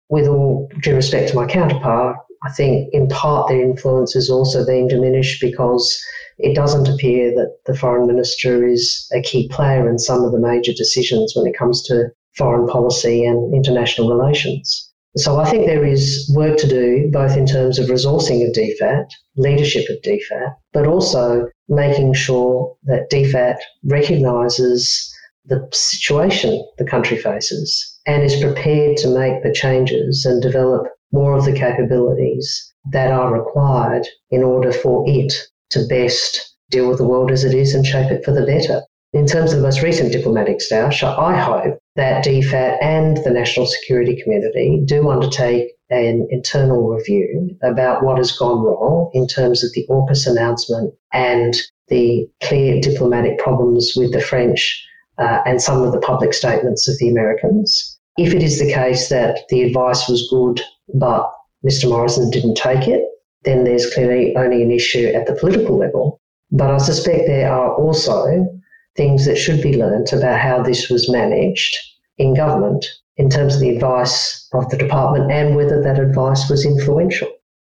with 0.09 0.27
all 0.27 0.69
due 0.81 0.95
respect 0.95 1.29
to 1.29 1.35
my 1.35 1.45
counterpart, 1.45 2.17
I 2.45 2.51
think 2.51 2.89
in 2.93 3.07
part 3.07 3.47
their 3.47 3.61
influence 3.61 4.15
is 4.15 4.29
also 4.29 4.65
being 4.65 4.87
diminished 4.87 5.39
because 5.41 6.03
it 6.37 6.55
doesn't 6.55 6.89
appear 6.89 7.33
that 7.35 7.55
the 7.65 7.75
foreign 7.75 8.07
minister 8.07 8.67
is 8.67 9.07
a 9.13 9.21
key 9.21 9.47
player 9.49 9.89
in 9.89 9.99
some 9.99 10.23
of 10.23 10.31
the 10.31 10.39
major 10.39 10.73
decisions 10.73 11.33
when 11.35 11.47
it 11.47 11.57
comes 11.57 11.83
to 11.83 12.09
foreign 12.35 12.67
policy 12.67 13.23
and 13.23 13.53
international 13.53 14.09
relations. 14.09 14.91
So 15.15 15.39
I 15.39 15.47
think 15.47 15.67
there 15.67 15.85
is 15.85 16.29
work 16.35 16.57
to 16.57 16.67
do, 16.67 17.07
both 17.11 17.37
in 17.37 17.45
terms 17.45 17.77
of 17.77 17.87
resourcing 17.87 18.45
of 18.47 18.55
DFAT, 18.55 19.05
leadership 19.37 19.87
of 19.89 20.01
DFAT, 20.01 20.55
but 20.73 20.87
also 20.87 21.47
making 21.69 22.13
sure 22.13 22.75
that 22.85 23.11
DFAT 23.11 23.57
recognises 23.83 25.13
the 25.45 25.67
situation 25.71 26.65
the 26.77 26.85
country 26.85 27.17
faces 27.17 27.99
and 28.07 28.23
is 28.23 28.41
prepared 28.41 28.97
to 28.97 29.07
make 29.07 29.43
the 29.43 29.53
changes 29.53 30.25
and 30.25 30.41
develop 30.41 30.87
more 31.13 31.37
of 31.37 31.45
the 31.45 31.53
capabilities 31.53 32.73
that 32.91 33.11
are 33.11 33.33
required 33.33 34.05
in 34.31 34.43
order 34.43 34.73
for 34.73 35.05
it 35.07 35.33
to 35.69 35.85
best 35.87 36.55
deal 36.69 36.89
with 36.89 36.97
the 36.97 37.07
world 37.07 37.31
as 37.31 37.43
it 37.43 37.53
is 37.53 37.73
and 37.73 37.85
shape 37.85 38.11
it 38.11 38.25
for 38.25 38.33
the 38.33 38.45
better. 38.45 38.81
In 39.13 39.27
terms 39.27 39.53
of 39.53 39.59
the 39.59 39.63
most 39.63 39.83
recent 39.83 40.11
diplomatic 40.11 40.57
stoush, 40.57 41.03
I 41.03 41.37
hope 41.37 41.77
that 41.95 42.25
DFAT 42.25 42.77
and 42.81 43.17
the 43.17 43.29
national 43.29 43.67
security 43.67 44.19
community 44.21 44.81
do 44.85 45.07
undertake 45.07 45.69
an 45.91 46.27
internal 46.31 46.89
review 46.89 47.55
about 47.61 48.03
what 48.03 48.17
has 48.17 48.31
gone 48.31 48.63
wrong 48.63 49.11
in 49.13 49.27
terms 49.27 49.63
of 49.63 49.71
the 49.73 49.85
AUKUS 49.87 50.25
announcement 50.25 50.95
and 51.13 51.53
the 51.89 52.27
clear 52.41 52.81
diplomatic 52.81 53.37
problems 53.37 53.93
with 53.95 54.11
the 54.13 54.21
French 54.21 54.83
uh, 55.19 55.41
and 55.45 55.61
some 55.61 55.83
of 55.83 55.91
the 55.91 55.99
public 55.99 56.33
statements 56.33 56.87
of 56.87 56.97
the 56.97 57.09
Americans. 57.09 57.99
If 58.17 58.33
it 58.33 58.41
is 58.41 58.57
the 58.57 58.73
case 58.73 59.09
that 59.09 59.41
the 59.49 59.61
advice 59.61 60.09
was 60.09 60.27
good 60.29 60.61
but 60.93 61.31
Mr. 61.65 61.89
Morrison 61.89 62.29
didn't 62.29 62.55
take 62.55 62.87
it, 62.87 63.03
then 63.43 63.63
there's 63.63 63.93
clearly 63.93 64.35
only 64.35 64.61
an 64.63 64.71
issue 64.71 65.07
at 65.07 65.27
the 65.27 65.35
political 65.35 65.77
level. 65.77 66.19
But 66.51 66.69
I 66.69 66.77
suspect 66.77 67.27
there 67.27 67.51
are 67.51 67.75
also 67.75 68.47
things 68.95 69.25
that 69.25 69.37
should 69.37 69.61
be 69.61 69.77
learnt 69.77 70.13
about 70.13 70.39
how 70.39 70.61
this 70.61 70.89
was 70.89 71.09
managed 71.09 71.77
in 72.17 72.35
government 72.35 72.85
in 73.17 73.29
terms 73.29 73.55
of 73.55 73.61
the 73.61 73.69
advice 73.69 74.47
of 74.53 74.69
the 74.69 74.77
department 74.77 75.31
and 75.31 75.55
whether 75.55 75.81
that 75.81 75.99
advice 75.99 76.49
was 76.49 76.65
influential. 76.65 77.29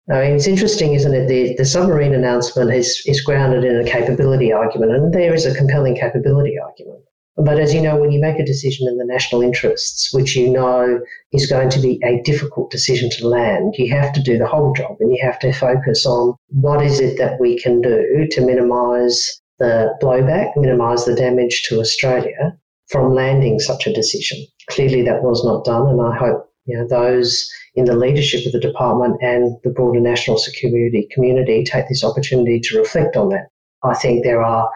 I 0.10 0.22
mean, 0.22 0.36
it's 0.36 0.48
interesting, 0.48 0.94
isn't 0.94 1.14
it? 1.14 1.28
The, 1.28 1.56
the 1.58 1.66
submarine 1.66 2.14
announcement 2.14 2.72
is, 2.72 3.04
is 3.06 3.22
grounded 3.22 3.66
in 3.66 3.76
a 3.76 3.90
capability 3.90 4.54
argument, 4.54 4.94
and 4.94 5.14
there 5.14 5.34
is 5.34 5.46
a 5.46 5.54
compelling 5.54 5.96
capability 5.96 6.58
argument. 6.58 7.04
But 7.38 7.60
as 7.60 7.72
you 7.72 7.82
know, 7.82 7.96
when 7.96 8.12
you 8.12 8.20
make 8.20 8.40
a 8.40 8.46
decision 8.46 8.88
in 8.88 8.98
the 8.98 9.06
national 9.06 9.44
interests, 9.44 10.12
which 10.12 10.36
you 10.36 10.50
know 10.50 11.00
is 11.32 11.46
going 11.46 11.70
to 11.70 11.80
be 11.80 12.00
a 12.04 12.20
difficult 12.24 12.72
decision 12.72 13.12
to 13.12 13.28
land, 13.28 13.76
you 13.78 13.94
have 13.96 14.12
to 14.14 14.24
do 14.24 14.40
the 14.40 14.48
whole 14.48 14.74
job 14.74 14.98
and 15.00 15.12
you 15.12 15.20
have 15.24 15.38
to 15.40 15.54
focus 15.54 16.06
on 16.06 16.36
what 16.48 16.84
is 16.84 17.00
it 17.00 17.20
that 17.20 17.40
we 17.40 17.60
can 17.60 17.80
do 17.82 18.28
to 18.32 18.42
minimise 18.42 19.40
the 19.60 19.96
blowback, 20.02 20.52
minimise 20.56 21.06
the 21.06 21.16
damage 21.16 21.62
to 21.64 21.80
Australia 21.80 22.58
from 22.90 23.14
landing 23.14 23.60
such 23.60 23.86
a 23.86 23.94
decision. 23.94 24.44
Clearly, 24.72 25.04
that 25.04 25.22
was 25.22 25.46
not 25.46 25.64
done, 25.64 25.88
and 25.88 26.02
I 26.02 26.18
hope 26.18 26.50
you 26.66 26.76
know 26.76 26.88
those 26.88 27.48
in 27.76 27.86
the 27.86 27.96
leadership 27.96 28.46
of 28.48 28.52
the 28.52 28.60
department 28.60 29.16
and 29.22 29.56
the 29.64 29.70
broader 29.70 30.00
national 30.00 30.40
security 30.40 31.08
community 31.12 31.64
take 31.64 31.88
this 31.88 32.04
opportunity 32.04 32.60
to 32.62 32.80
reflect 32.80 33.16
on 33.16 33.30
that. 33.30 33.48
I 33.84 33.94
think 33.94 34.24
there 34.24 34.42
are 34.42 34.70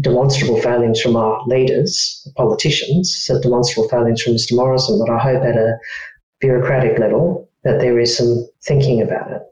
demonstrable 0.00 0.60
failings 0.60 1.00
from 1.00 1.16
our 1.16 1.42
leaders, 1.46 2.28
politicians, 2.36 3.14
so 3.14 3.40
demonstrable 3.40 3.88
failings 3.88 4.22
from 4.22 4.34
Mr. 4.34 4.54
Morrison, 4.54 4.98
but 4.98 5.12
I 5.12 5.18
hope 5.18 5.42
at 5.42 5.56
a 5.56 5.76
bureaucratic 6.40 6.98
level 6.98 7.48
that 7.64 7.80
there 7.80 7.98
is 7.98 8.16
some 8.16 8.46
thinking 8.62 9.00
about 9.00 9.30
it. 9.30 9.42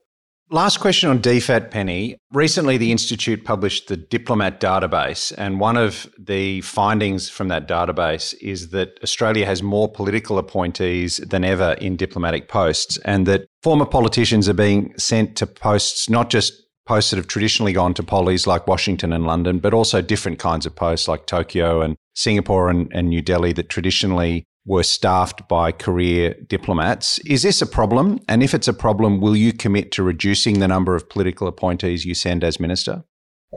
Last 0.50 0.78
question 0.78 1.08
on 1.08 1.20
DFAT, 1.20 1.70
Penny. 1.70 2.16
Recently, 2.30 2.76
the 2.76 2.92
Institute 2.92 3.44
published 3.44 3.88
the 3.88 3.96
Diplomat 3.96 4.60
Database, 4.60 5.32
and 5.38 5.58
one 5.58 5.78
of 5.78 6.06
the 6.18 6.60
findings 6.60 7.30
from 7.30 7.48
that 7.48 7.66
database 7.66 8.34
is 8.42 8.68
that 8.68 8.98
Australia 9.02 9.46
has 9.46 9.62
more 9.62 9.90
political 9.90 10.38
appointees 10.38 11.16
than 11.16 11.44
ever 11.44 11.72
in 11.80 11.96
diplomatic 11.96 12.48
posts, 12.48 12.98
and 12.98 13.26
that 13.26 13.46
former 13.62 13.86
politicians 13.86 14.48
are 14.48 14.54
being 14.54 14.92
sent 14.98 15.34
to 15.38 15.46
posts 15.46 16.10
not 16.10 16.28
just 16.28 16.63
posts 16.86 17.10
that 17.10 17.16
have 17.16 17.26
traditionally 17.26 17.72
gone 17.72 17.94
to 17.94 18.02
polis 18.02 18.46
like 18.46 18.66
Washington 18.66 19.12
and 19.12 19.26
London, 19.26 19.58
but 19.58 19.74
also 19.74 20.02
different 20.02 20.38
kinds 20.38 20.66
of 20.66 20.76
posts 20.76 21.08
like 21.08 21.26
Tokyo 21.26 21.80
and 21.80 21.96
Singapore 22.14 22.68
and, 22.68 22.90
and 22.92 23.08
New 23.08 23.22
Delhi 23.22 23.52
that 23.54 23.68
traditionally 23.68 24.44
were 24.66 24.82
staffed 24.82 25.46
by 25.48 25.72
career 25.72 26.34
diplomats. 26.48 27.18
Is 27.20 27.42
this 27.42 27.60
a 27.60 27.66
problem? 27.66 28.18
And 28.28 28.42
if 28.42 28.54
it's 28.54 28.68
a 28.68 28.72
problem, 28.72 29.20
will 29.20 29.36
you 29.36 29.52
commit 29.52 29.92
to 29.92 30.02
reducing 30.02 30.60
the 30.60 30.68
number 30.68 30.94
of 30.94 31.08
political 31.08 31.46
appointees 31.46 32.04
you 32.04 32.14
send 32.14 32.42
as 32.42 32.58
minister? 32.58 33.04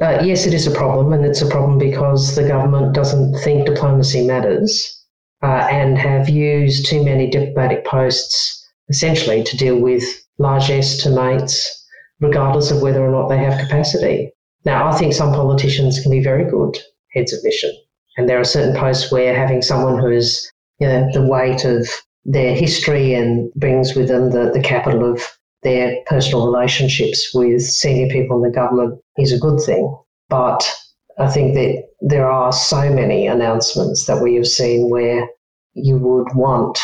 Uh, 0.02 0.20
yes, 0.24 0.46
it 0.46 0.54
is 0.54 0.68
a 0.68 0.72
problem, 0.72 1.12
and 1.14 1.26
it's 1.26 1.42
a 1.42 1.50
problem 1.50 1.80
because 1.80 2.36
the 2.36 2.48
government 2.48 2.94
doesn't 2.94 3.36
think 3.40 3.66
diplomacy 3.66 4.28
matters 4.28 4.94
uh, 5.42 5.68
and 5.72 5.98
have 5.98 6.30
used 6.30 6.86
too 6.86 7.04
many 7.04 7.30
diplomatic 7.30 7.84
posts 7.86 8.64
essentially 8.90 9.44
to 9.44 9.58
deal 9.58 9.80
with 9.80 10.04
large 10.38 10.70
estimates 10.70 11.77
regardless 12.20 12.72
of 12.72 12.82
whether 12.82 13.06
or 13.06 13.12
not 13.12 13.28
they 13.28 13.38
have 13.38 13.60
capacity. 13.60 14.32
Now, 14.66 14.88
I 14.88 14.98
think 14.98 15.14
some 15.14 15.34
politicians 15.34 16.00
can 16.02 16.12
be 16.12 16.24
very 16.24 16.50
good 16.50 16.78
heads 17.14 17.34
of 17.34 17.44
mission, 17.44 17.72
and 18.18 18.28
there 18.28 18.40
are 18.40 18.46
certain 18.46 18.76
posts 18.76 19.12
where 19.12 19.36
having 19.36 19.62
someone 19.62 20.00
who 20.00 20.10
is 20.10 20.52
you 20.80 20.88
know, 20.88 21.08
the 21.14 21.26
weight 21.26 21.64
of 21.66 21.88
their 22.26 22.54
history 22.56 23.14
and 23.14 23.52
brings 23.54 23.96
with 23.96 24.10
them 24.10 24.32
the, 24.32 24.52
the 24.54 24.62
capital 24.62 25.12
of 25.12 25.24
their 25.64 25.98
personal 26.06 26.46
relationships 26.52 27.32
with 27.34 27.62
senior 27.64 28.08
people 28.08 28.38
in 28.38 28.44
the 28.44 28.56
government 28.56 29.00
is 29.18 29.32
a 29.32 29.40
good 29.40 29.60
thing. 29.62 29.96
But 30.30 30.70
I 31.20 31.30
think 31.30 31.56
that 31.56 31.84
there 32.02 32.30
are 32.30 32.52
so 32.52 32.94
many 32.94 33.28
announcements 33.28 34.06
that 34.06 34.22
we 34.22 34.36
have 34.36 34.48
seen 34.48 34.90
where 34.90 35.28
you 35.74 35.98
would 35.98 36.28
want 36.36 36.78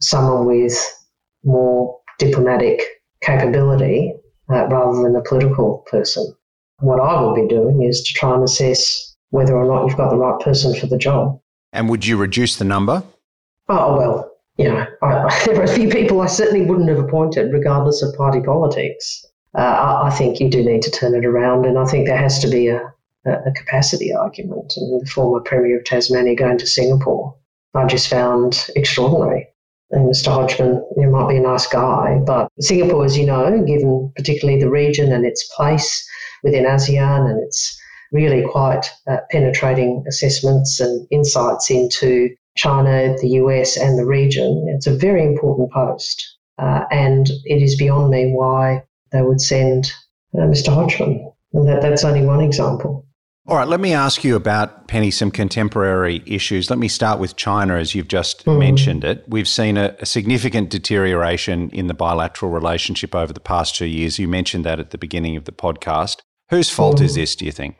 someone 0.00 0.46
with 0.46 0.74
more 1.44 1.98
diplomatic 2.18 2.80
capability 3.22 4.14
uh, 4.52 4.66
rather 4.68 5.02
than 5.02 5.16
a 5.16 5.22
political 5.22 5.78
person. 5.90 6.34
What 6.78 7.00
I 7.00 7.20
will 7.20 7.34
be 7.34 7.46
doing 7.46 7.82
is 7.82 8.02
to 8.02 8.12
try 8.12 8.34
and 8.34 8.42
assess 8.42 9.16
whether 9.30 9.56
or 9.56 9.66
not 9.66 9.86
you've 9.86 9.96
got 9.96 10.10
the 10.10 10.16
right 10.16 10.38
person 10.40 10.74
for 10.74 10.86
the 10.86 10.98
job. 10.98 11.40
And 11.72 11.88
would 11.88 12.06
you 12.06 12.16
reduce 12.16 12.56
the 12.56 12.64
number? 12.64 13.02
Oh, 13.68 13.96
well, 13.96 14.32
you 14.58 14.64
know, 14.68 14.86
I, 15.02 15.42
there 15.46 15.60
are 15.60 15.64
a 15.64 15.68
few 15.68 15.88
people 15.88 16.20
I 16.20 16.26
certainly 16.26 16.66
wouldn't 16.66 16.88
have 16.88 16.98
appointed, 16.98 17.52
regardless 17.52 18.02
of 18.02 18.14
party 18.14 18.40
politics. 18.40 19.24
Uh, 19.56 19.60
I, 19.60 20.08
I, 20.08 20.10
think 20.10 20.40
you 20.40 20.48
do 20.48 20.64
need 20.64 20.82
to 20.82 20.90
turn 20.90 21.14
it 21.14 21.24
around, 21.24 21.66
and 21.66 21.78
I 21.78 21.84
think 21.84 22.06
there 22.06 22.16
has 22.16 22.38
to 22.40 22.48
be 22.48 22.68
a, 22.68 22.80
a 23.26 23.52
capacity 23.54 24.12
argument. 24.12 24.74
And 24.76 25.00
the 25.00 25.06
former 25.06 25.40
Premier 25.40 25.78
of 25.78 25.84
Tasmania 25.84 26.34
going 26.34 26.58
to 26.58 26.66
Singapore, 26.66 27.34
I 27.74 27.86
just 27.86 28.08
found 28.08 28.68
extraordinary. 28.76 29.48
Mr. 29.92 30.28
Hodgman, 30.28 30.82
you 30.96 31.08
might 31.08 31.28
be 31.28 31.36
a 31.36 31.40
nice 31.40 31.66
guy, 31.66 32.18
but 32.26 32.48
Singapore, 32.60 33.04
as 33.04 33.16
you 33.16 33.26
know, 33.26 33.62
given 33.66 34.12
particularly 34.16 34.58
the 34.58 34.70
region 34.70 35.12
and 35.12 35.26
its 35.26 35.44
place 35.54 36.06
within 36.42 36.64
ASEAN 36.64 37.30
and 37.30 37.42
its 37.42 37.78
really 38.10 38.42
quite 38.42 38.90
uh, 39.06 39.18
penetrating 39.30 40.04
assessments 40.08 40.80
and 40.80 41.06
insights 41.10 41.70
into 41.70 42.34
China, 42.56 43.14
the 43.20 43.28
US, 43.30 43.76
and 43.76 43.98
the 43.98 44.06
region. 44.06 44.66
It's 44.68 44.86
a 44.86 44.96
very 44.96 45.24
important 45.24 45.70
post. 45.72 46.38
Uh, 46.58 46.84
and 46.90 47.30
it 47.44 47.62
is 47.62 47.76
beyond 47.76 48.10
me 48.10 48.32
why 48.32 48.82
they 49.10 49.22
would 49.22 49.40
send 49.40 49.90
uh, 50.34 50.42
Mr. 50.42 50.72
Hodgman. 50.72 51.32
And 51.54 51.68
that, 51.68 51.82
that's 51.82 52.04
only 52.04 52.24
one 52.24 52.40
example. 52.40 53.06
All 53.44 53.56
right, 53.56 53.66
let 53.66 53.80
me 53.80 53.92
ask 53.92 54.22
you 54.22 54.36
about, 54.36 54.86
Penny, 54.86 55.10
some 55.10 55.32
contemporary 55.32 56.22
issues. 56.26 56.70
Let 56.70 56.78
me 56.78 56.86
start 56.86 57.18
with 57.18 57.34
China, 57.34 57.74
as 57.74 57.92
you've 57.92 58.06
just 58.06 58.44
mm. 58.44 58.56
mentioned 58.56 59.02
it. 59.02 59.24
We've 59.26 59.48
seen 59.48 59.76
a, 59.76 59.96
a, 59.98 60.06
significant 60.06 60.70
deterioration 60.70 61.68
in 61.70 61.88
the 61.88 61.94
bilateral 61.94 62.52
relationship 62.52 63.16
over 63.16 63.32
the 63.32 63.40
past 63.40 63.74
two 63.74 63.86
years. 63.86 64.16
You 64.20 64.28
mentioned 64.28 64.64
that 64.64 64.78
at 64.78 64.90
the 64.90 64.98
beginning 64.98 65.36
of 65.36 65.44
the 65.44 65.50
podcast. 65.50 66.18
Whose 66.50 66.70
fault 66.70 66.98
mm. 66.98 67.02
is 67.02 67.16
this, 67.16 67.34
do 67.34 67.44
you 67.44 67.50
think? 67.50 67.74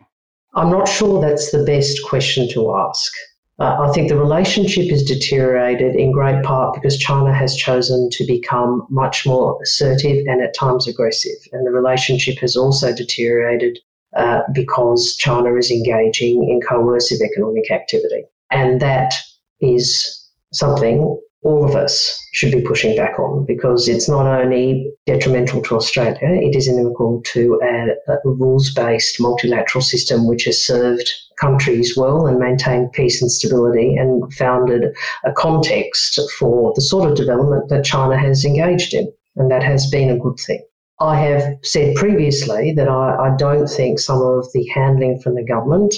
I'm 0.57 0.69
not 0.69 0.89
sure 0.89 1.21
that's 1.21 1.53
the 1.53 1.63
best 1.63 1.97
question 2.09 2.49
to 2.55 2.75
ask. 2.75 3.13
Uh, 3.61 3.89
I 3.89 3.93
think 3.93 4.09
the 4.09 4.19
relationship 4.19 4.91
is 4.91 5.05
deteriorated 5.05 5.95
in 5.95 6.11
great 6.11 6.43
part 6.43 6.75
because 6.75 6.99
China 6.99 7.33
has 7.33 7.55
chosen 7.55 8.09
to 8.11 8.27
become 8.27 8.85
much 8.91 9.25
more 9.25 9.61
assertive 9.63 10.27
and 10.27 10.43
at 10.43 10.55
times 10.59 10.89
aggressive. 10.89 11.39
And 11.53 11.65
the 11.65 11.71
relationship 11.71 12.39
has 12.39 12.57
also 12.57 12.93
deteriorated 12.93 13.79
uh, 14.17 14.41
because 14.53 15.17
China 15.17 15.55
is 15.55 15.71
engaging 15.71 16.49
in 16.49 16.61
coercive 16.61 17.21
economic 17.23 17.71
activity. 17.71 18.25
And 18.51 18.81
that 18.81 19.15
is 19.61 20.19
something 20.53 21.19
all 21.45 21.65
of 21.65 21.75
us 21.75 22.17
should 22.33 22.53
be 22.53 22.61
pushing 22.61 22.95
back 22.97 23.19
on 23.19 23.45
because 23.47 23.89
it's 23.89 24.09
not 24.09 24.27
only 24.27 24.93
detrimental 25.07 25.61
to 25.63 25.75
Australia, 25.75 26.19
it 26.23 26.55
is 26.55 26.69
inimical 26.69 27.21
to 27.27 27.61
a, 27.65 28.13
a 28.13 28.19
rules 28.25 28.73
based 28.73 29.21
multilateral 29.21 29.83
system 29.83 30.29
which 30.29 30.45
has 30.45 30.65
served 30.65 31.13
countries 31.41 31.97
well 31.97 32.27
and 32.27 32.39
maintained 32.39 32.93
peace 32.93 33.21
and 33.21 33.31
stability 33.31 33.97
and 33.97 34.33
founded 34.35 34.95
a 35.25 35.33
context 35.33 36.21
for 36.39 36.73
the 36.77 36.83
sort 36.83 37.11
of 37.11 37.17
development 37.17 37.69
that 37.69 37.85
China 37.85 38.17
has 38.17 38.45
engaged 38.45 38.95
in. 38.95 39.13
And 39.35 39.51
that 39.51 39.63
has 39.63 39.91
been 39.91 40.11
a 40.11 40.19
good 40.19 40.39
thing. 40.39 40.63
I 41.03 41.17
have 41.17 41.59
said 41.65 41.97
previously 41.97 42.73
that 42.77 42.89
I, 42.89 43.17
I 43.17 43.37
don't 43.37 43.67
think 43.67 43.99
some 43.99 44.23
of 44.23 44.47
the 44.55 44.65
handling 44.69 45.19
from 45.19 45.35
the 45.35 45.45
government 45.45 45.93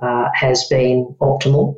uh, 0.00 0.28
has 0.34 0.64
been 0.70 1.14
optimal 1.20 1.74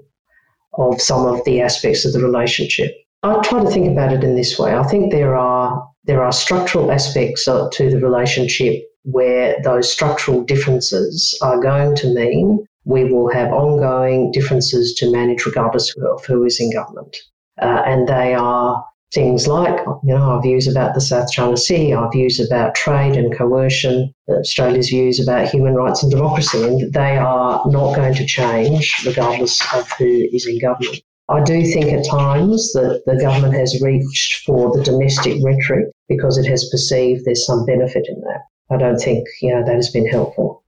of 0.74 1.00
some 1.00 1.26
of 1.26 1.42
the 1.46 1.62
aspects 1.62 2.04
of 2.04 2.12
the 2.12 2.20
relationship. 2.20 2.92
I 3.22 3.40
try 3.40 3.64
to 3.64 3.70
think 3.70 3.88
about 3.88 4.12
it 4.12 4.22
in 4.22 4.36
this 4.36 4.58
way. 4.58 4.74
I 4.74 4.82
think 4.84 5.10
there 5.10 5.36
are 5.36 5.88
there 6.04 6.22
are 6.22 6.32
structural 6.32 6.92
aspects 6.92 7.46
to 7.46 7.90
the 7.90 7.98
relationship 8.00 8.84
where 9.02 9.56
those 9.64 9.90
structural 9.90 10.42
differences 10.44 11.36
are 11.42 11.58
going 11.60 11.96
to 11.96 12.14
mean 12.14 12.64
we 12.84 13.04
will 13.04 13.28
have 13.32 13.52
ongoing 13.52 14.30
differences 14.32 14.94
to 14.94 15.10
manage 15.10 15.46
regardless 15.46 15.92
of 15.96 16.24
who 16.26 16.44
is 16.44 16.60
in 16.60 16.72
government. 16.72 17.16
Uh, 17.60 17.82
and 17.86 18.06
they 18.06 18.34
are 18.34 18.84
things 19.16 19.48
like, 19.48 19.80
you 20.04 20.14
know, 20.14 20.18
our 20.18 20.42
views 20.42 20.68
about 20.68 20.94
the 20.94 21.00
South 21.00 21.32
China 21.32 21.56
Sea, 21.56 21.94
our 21.94 22.10
views 22.12 22.38
about 22.38 22.74
trade 22.74 23.16
and 23.16 23.36
coercion, 23.36 24.14
Australia's 24.28 24.90
views 24.90 25.18
about 25.18 25.48
human 25.48 25.74
rights 25.74 26.02
and 26.02 26.12
democracy, 26.12 26.62
and 26.62 26.92
they 26.92 27.16
are 27.16 27.62
not 27.66 27.96
going 27.96 28.14
to 28.14 28.26
change 28.26 28.94
regardless 29.06 29.60
of 29.74 29.90
who 29.92 30.28
is 30.32 30.46
in 30.46 30.60
government. 30.60 31.00
I 31.30 31.42
do 31.42 31.64
think 31.64 31.86
at 31.86 32.04
times 32.04 32.72
that 32.74 33.02
the 33.06 33.18
government 33.18 33.54
has 33.54 33.80
reached 33.80 34.44
for 34.44 34.76
the 34.76 34.84
domestic 34.84 35.42
rhetoric 35.42 35.86
because 36.08 36.36
it 36.36 36.46
has 36.46 36.68
perceived 36.70 37.24
there's 37.24 37.46
some 37.46 37.64
benefit 37.64 38.06
in 38.08 38.20
that. 38.20 38.42
I 38.70 38.76
don't 38.76 38.98
think 38.98 39.26
you 39.40 39.54
know 39.54 39.64
that 39.64 39.74
has 39.74 39.90
been 39.90 40.06
helpful. 40.06 40.62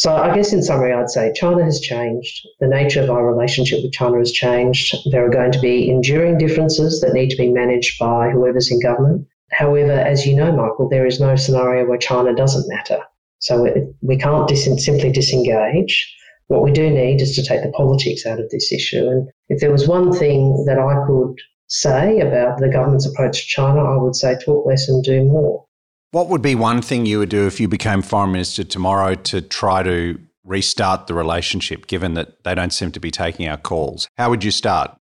So 0.00 0.16
I 0.16 0.34
guess 0.34 0.54
in 0.54 0.62
summary, 0.62 0.94
I'd 0.94 1.10
say 1.10 1.30
China 1.34 1.62
has 1.62 1.78
changed. 1.78 2.48
The 2.58 2.66
nature 2.66 3.02
of 3.02 3.10
our 3.10 3.30
relationship 3.30 3.80
with 3.82 3.92
China 3.92 4.16
has 4.16 4.32
changed. 4.32 4.96
There 5.12 5.26
are 5.26 5.28
going 5.28 5.52
to 5.52 5.60
be 5.60 5.90
enduring 5.90 6.38
differences 6.38 7.02
that 7.02 7.12
need 7.12 7.28
to 7.28 7.36
be 7.36 7.52
managed 7.52 7.98
by 7.98 8.30
whoever's 8.30 8.72
in 8.72 8.80
government. 8.80 9.26
However, 9.50 9.92
as 9.92 10.26
you 10.26 10.34
know, 10.34 10.52
Michael, 10.52 10.88
there 10.88 11.04
is 11.04 11.20
no 11.20 11.36
scenario 11.36 11.84
where 11.84 11.98
China 11.98 12.34
doesn't 12.34 12.66
matter. 12.74 13.02
So 13.40 13.66
we 14.00 14.16
can't 14.16 14.48
dis- 14.48 14.82
simply 14.82 15.12
disengage. 15.12 16.10
What 16.46 16.62
we 16.62 16.72
do 16.72 16.88
need 16.88 17.20
is 17.20 17.36
to 17.36 17.44
take 17.44 17.62
the 17.62 17.72
politics 17.72 18.24
out 18.24 18.40
of 18.40 18.48
this 18.48 18.72
issue. 18.72 19.06
And 19.06 19.28
if 19.50 19.60
there 19.60 19.70
was 19.70 19.86
one 19.86 20.14
thing 20.14 20.64
that 20.64 20.78
I 20.78 21.06
could 21.06 21.36
say 21.66 22.20
about 22.20 22.56
the 22.58 22.70
government's 22.70 23.04
approach 23.06 23.42
to 23.42 23.48
China, 23.48 23.84
I 23.84 23.98
would 23.98 24.16
say 24.16 24.38
talk 24.38 24.64
less 24.64 24.88
and 24.88 25.04
do 25.04 25.24
more. 25.24 25.66
What 26.12 26.28
would 26.28 26.42
be 26.42 26.56
one 26.56 26.82
thing 26.82 27.06
you 27.06 27.20
would 27.20 27.28
do 27.28 27.46
if 27.46 27.60
you 27.60 27.68
became 27.68 28.02
foreign 28.02 28.32
minister 28.32 28.64
tomorrow 28.64 29.14
to 29.14 29.40
try 29.40 29.84
to 29.84 30.18
restart 30.44 31.06
the 31.06 31.14
relationship, 31.14 31.86
given 31.86 32.14
that 32.14 32.42
they 32.42 32.54
don't 32.54 32.72
seem 32.72 32.90
to 32.92 33.00
be 33.00 33.12
taking 33.12 33.46
our 33.46 33.56
calls? 33.56 34.08
How 34.18 34.28
would 34.30 34.42
you 34.42 34.50
start? 34.50 34.96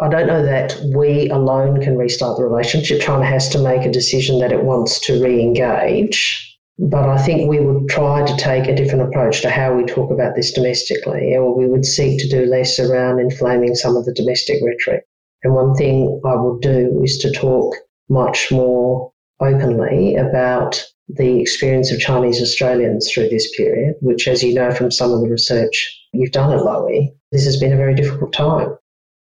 I 0.00 0.08
don't 0.08 0.26
know 0.26 0.44
that 0.44 0.76
we 0.94 1.30
alone 1.30 1.80
can 1.80 1.96
restart 1.96 2.38
the 2.38 2.44
relationship. 2.44 3.00
China 3.00 3.24
has 3.24 3.48
to 3.50 3.62
make 3.62 3.86
a 3.86 3.90
decision 3.90 4.40
that 4.40 4.50
it 4.50 4.64
wants 4.64 4.98
to 5.06 5.22
re 5.22 5.40
engage. 5.40 6.42
But 6.78 7.08
I 7.08 7.16
think 7.18 7.48
we 7.48 7.60
would 7.60 7.88
try 7.88 8.26
to 8.26 8.36
take 8.36 8.66
a 8.66 8.74
different 8.74 9.08
approach 9.08 9.40
to 9.42 9.48
how 9.48 9.74
we 9.74 9.84
talk 9.84 10.10
about 10.10 10.34
this 10.34 10.52
domestically, 10.52 11.34
or 11.34 11.56
we 11.56 11.66
would 11.66 11.86
seek 11.86 12.20
to 12.20 12.28
do 12.28 12.44
less 12.44 12.78
around 12.78 13.20
inflaming 13.20 13.76
some 13.76 13.96
of 13.96 14.04
the 14.04 14.12
domestic 14.12 14.60
rhetoric. 14.62 15.06
And 15.44 15.54
one 15.54 15.74
thing 15.74 16.20
I 16.26 16.34
would 16.34 16.60
do 16.60 17.00
is 17.02 17.16
to 17.18 17.30
talk 17.32 17.76
much 18.10 18.50
more 18.50 19.12
openly 19.40 20.16
about 20.16 20.82
the 21.08 21.40
experience 21.40 21.92
of 21.92 22.00
Chinese 22.00 22.42
Australians 22.42 23.10
through 23.10 23.28
this 23.28 23.54
period, 23.56 23.94
which, 24.00 24.26
as 24.26 24.42
you 24.42 24.54
know 24.54 24.72
from 24.72 24.90
some 24.90 25.12
of 25.12 25.20
the 25.20 25.28
research 25.28 25.96
you've 26.12 26.32
done 26.32 26.52
at 26.52 26.60
Lowy, 26.60 27.14
this 27.32 27.44
has 27.44 27.58
been 27.58 27.72
a 27.72 27.76
very 27.76 27.94
difficult 27.94 28.32
time. 28.32 28.76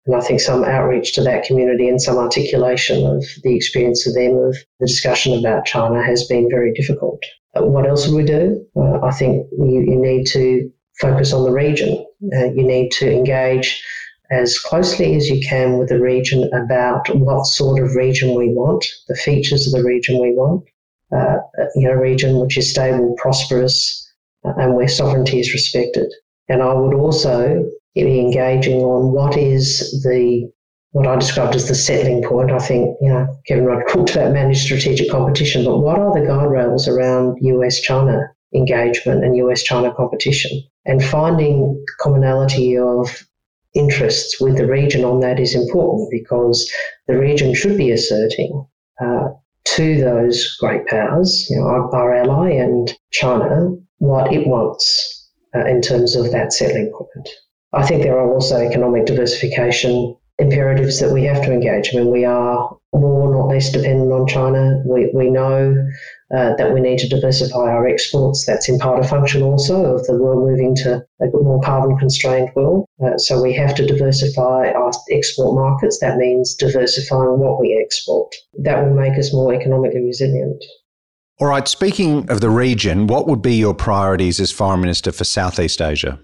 And 0.05 0.15
I 0.15 0.21
think 0.21 0.39
some 0.39 0.63
outreach 0.63 1.13
to 1.13 1.23
that 1.23 1.43
community 1.43 1.89
and 1.89 2.01
some 2.01 2.17
articulation 2.17 3.05
of 3.05 3.25
the 3.43 3.55
experience 3.55 4.05
of 4.05 4.13
them 4.13 4.37
of 4.37 4.55
the 4.79 4.87
discussion 4.87 5.37
about 5.37 5.65
China 5.65 6.03
has 6.03 6.27
been 6.27 6.47
very 6.49 6.73
difficult. 6.73 7.21
Uh, 7.55 7.65
what 7.65 7.87
else 7.87 8.07
would 8.07 8.15
we 8.15 8.23
do? 8.23 8.63
Uh, 8.75 9.01
I 9.01 9.11
think 9.11 9.47
you, 9.57 9.81
you, 9.81 9.99
need 9.99 10.27
to 10.27 10.71
focus 10.99 11.33
on 11.33 11.43
the 11.43 11.51
region. 11.51 12.05
Uh, 12.35 12.45
you 12.45 12.63
need 12.63 12.91
to 12.91 13.11
engage 13.11 13.83
as 14.31 14.57
closely 14.59 15.15
as 15.15 15.29
you 15.29 15.39
can 15.47 15.77
with 15.77 15.89
the 15.89 15.99
region 15.99 16.49
about 16.53 17.13
what 17.15 17.45
sort 17.45 17.81
of 17.81 17.95
region 17.95 18.35
we 18.35 18.49
want, 18.49 18.85
the 19.07 19.15
features 19.15 19.67
of 19.67 19.73
the 19.73 19.87
region 19.87 20.21
we 20.21 20.33
want. 20.33 20.63
Uh, 21.11 21.37
you 21.75 21.87
know, 21.87 21.93
a 21.93 21.97
region 21.97 22.39
which 22.39 22.57
is 22.57 22.71
stable, 22.71 23.15
prosperous, 23.17 24.11
uh, 24.43 24.53
and 24.57 24.75
where 24.75 24.87
sovereignty 24.87 25.39
is 25.39 25.53
respected. 25.53 26.11
And 26.49 26.61
I 26.61 26.73
would 26.73 26.93
also 26.93 27.63
be 27.93 28.19
engaging 28.19 28.81
on 28.81 29.13
what 29.13 29.37
is 29.37 30.01
the 30.03 30.51
what 30.91 31.07
I 31.07 31.15
described 31.17 31.55
as 31.55 31.67
the 31.67 31.75
settling 31.75 32.23
point. 32.23 32.51
I 32.51 32.59
think, 32.59 32.95
you 33.01 33.09
know, 33.09 33.27
Kevin 33.45 33.65
Rudd 33.65 33.83
talked 33.89 34.15
about 34.15 34.31
managed 34.31 34.63
strategic 34.63 35.11
competition, 35.11 35.65
but 35.65 35.79
what 35.79 35.99
are 35.99 36.13
the 36.13 36.25
guardrails 36.25 36.87
around 36.87 37.37
US 37.41 37.81
China 37.81 38.21
engagement 38.53 39.23
and 39.23 39.35
US 39.37 39.61
China 39.61 39.93
competition? 39.93 40.63
And 40.85 41.03
finding 41.03 41.83
commonality 41.99 42.77
of 42.77 43.27
interests 43.75 44.39
with 44.39 44.57
the 44.57 44.65
region 44.65 45.03
on 45.03 45.19
that 45.19 45.39
is 45.39 45.53
important 45.53 46.09
because 46.09 46.71
the 47.07 47.17
region 47.17 47.53
should 47.53 47.77
be 47.77 47.91
asserting 47.91 48.65
uh, 49.01 49.27
to 49.65 49.99
those 49.99 50.55
great 50.59 50.85
powers, 50.87 51.47
you 51.49 51.57
know, 51.57 51.67
our, 51.67 52.13
ally 52.15 52.51
and 52.51 52.93
China, 53.11 53.75
what 53.97 54.31
it 54.31 54.47
wants 54.47 55.29
uh, 55.55 55.65
in 55.65 55.81
terms 55.81 56.15
of 56.15 56.31
that 56.31 56.53
settling 56.53 56.91
point. 56.91 57.29
I 57.73 57.85
think 57.85 58.03
there 58.03 58.17
are 58.17 58.33
also 58.33 58.57
economic 58.57 59.05
diversification 59.05 60.15
imperatives 60.39 60.99
that 60.99 61.11
we 61.11 61.23
have 61.23 61.43
to 61.43 61.51
engage. 61.51 61.93
I 61.93 61.97
mean, 61.97 62.11
we 62.11 62.25
are 62.25 62.77
more, 62.99 63.31
not 63.33 63.47
less 63.47 63.71
dependent 63.71 64.11
on 64.11 64.27
China. 64.27 64.81
We, 64.85 65.11
we 65.13 65.29
know 65.29 65.75
uh, 66.35 66.55
that 66.55 66.73
we 66.73 66.81
need 66.81 66.99
to 66.99 67.07
diversify 67.07 67.69
our 67.71 67.87
exports. 67.87 68.45
That's 68.45 68.67
in 68.67 68.79
part 68.79 69.03
a 69.03 69.07
function 69.07 69.43
also 69.43 69.95
of 69.95 70.05
the 70.07 70.17
world 70.17 70.47
moving 70.47 70.75
to 70.77 71.05
a 71.21 71.25
more 71.31 71.61
carbon 71.61 71.97
constrained 71.97 72.49
world. 72.55 72.85
Uh, 73.03 73.17
so 73.17 73.41
we 73.41 73.53
have 73.53 73.75
to 73.75 73.85
diversify 73.85 74.71
our 74.71 74.91
export 75.11 75.55
markets. 75.55 75.99
That 75.99 76.17
means 76.17 76.55
diversifying 76.55 77.39
what 77.39 77.59
we 77.59 77.79
export. 77.83 78.33
That 78.63 78.83
will 78.83 78.95
make 78.95 79.17
us 79.17 79.33
more 79.33 79.53
economically 79.53 80.03
resilient. 80.03 80.63
All 81.39 81.47
right, 81.47 81.67
speaking 81.67 82.29
of 82.29 82.39
the 82.39 82.49
region, 82.49 83.07
what 83.07 83.27
would 83.27 83.41
be 83.41 83.55
your 83.55 83.73
priorities 83.73 84.39
as 84.39 84.51
Foreign 84.51 84.79
Minister 84.79 85.11
for 85.11 85.25
Southeast 85.25 85.81
Asia? 85.81 86.17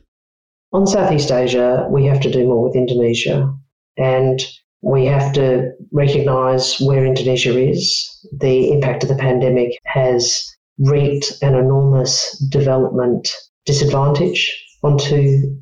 On 0.73 0.87
Southeast 0.87 1.31
Asia, 1.31 1.85
we 1.89 2.05
have 2.05 2.21
to 2.21 2.31
do 2.31 2.45
more 2.45 2.63
with 2.63 2.77
Indonesia. 2.77 3.53
And 3.97 4.41
we 4.81 5.05
have 5.05 5.33
to 5.33 5.71
recognise 5.91 6.79
where 6.79 7.05
Indonesia 7.05 7.57
is. 7.57 8.27
The 8.39 8.71
impact 8.71 9.03
of 9.03 9.09
the 9.09 9.15
pandemic 9.15 9.77
has 9.85 10.43
wreaked 10.79 11.33
an 11.41 11.55
enormous 11.55 12.37
development 12.49 13.29
disadvantage 13.65 14.41
onto 14.83 15.55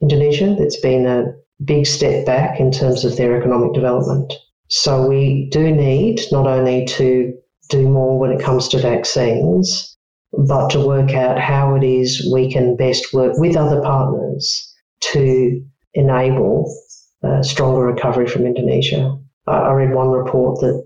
Indonesia. 0.00 0.56
That's 0.58 0.80
been 0.80 1.06
a 1.06 1.34
big 1.64 1.86
step 1.86 2.24
back 2.24 2.60
in 2.60 2.70
terms 2.70 3.04
of 3.04 3.16
their 3.16 3.36
economic 3.36 3.72
development. 3.72 4.32
So 4.68 5.06
we 5.06 5.48
do 5.50 5.70
need 5.70 6.20
not 6.30 6.46
only 6.46 6.86
to 6.86 7.34
do 7.68 7.88
more 7.88 8.18
when 8.18 8.32
it 8.32 8.40
comes 8.40 8.68
to 8.68 8.78
vaccines, 8.78 9.96
but 10.32 10.70
to 10.70 10.80
work 10.80 11.12
out 11.12 11.38
how 11.38 11.74
it 11.74 11.84
is 11.84 12.28
we 12.32 12.50
can 12.50 12.76
best 12.76 13.12
work 13.12 13.36
with 13.36 13.56
other 13.56 13.80
partners 13.82 14.74
to 15.00 15.62
enable 15.94 16.74
a 17.22 17.44
stronger 17.44 17.82
recovery 17.82 18.26
from 18.26 18.46
Indonesia. 18.46 19.18
I, 19.46 19.52
I 19.52 19.72
read 19.72 19.94
one 19.94 20.10
report 20.10 20.60
that 20.60 20.84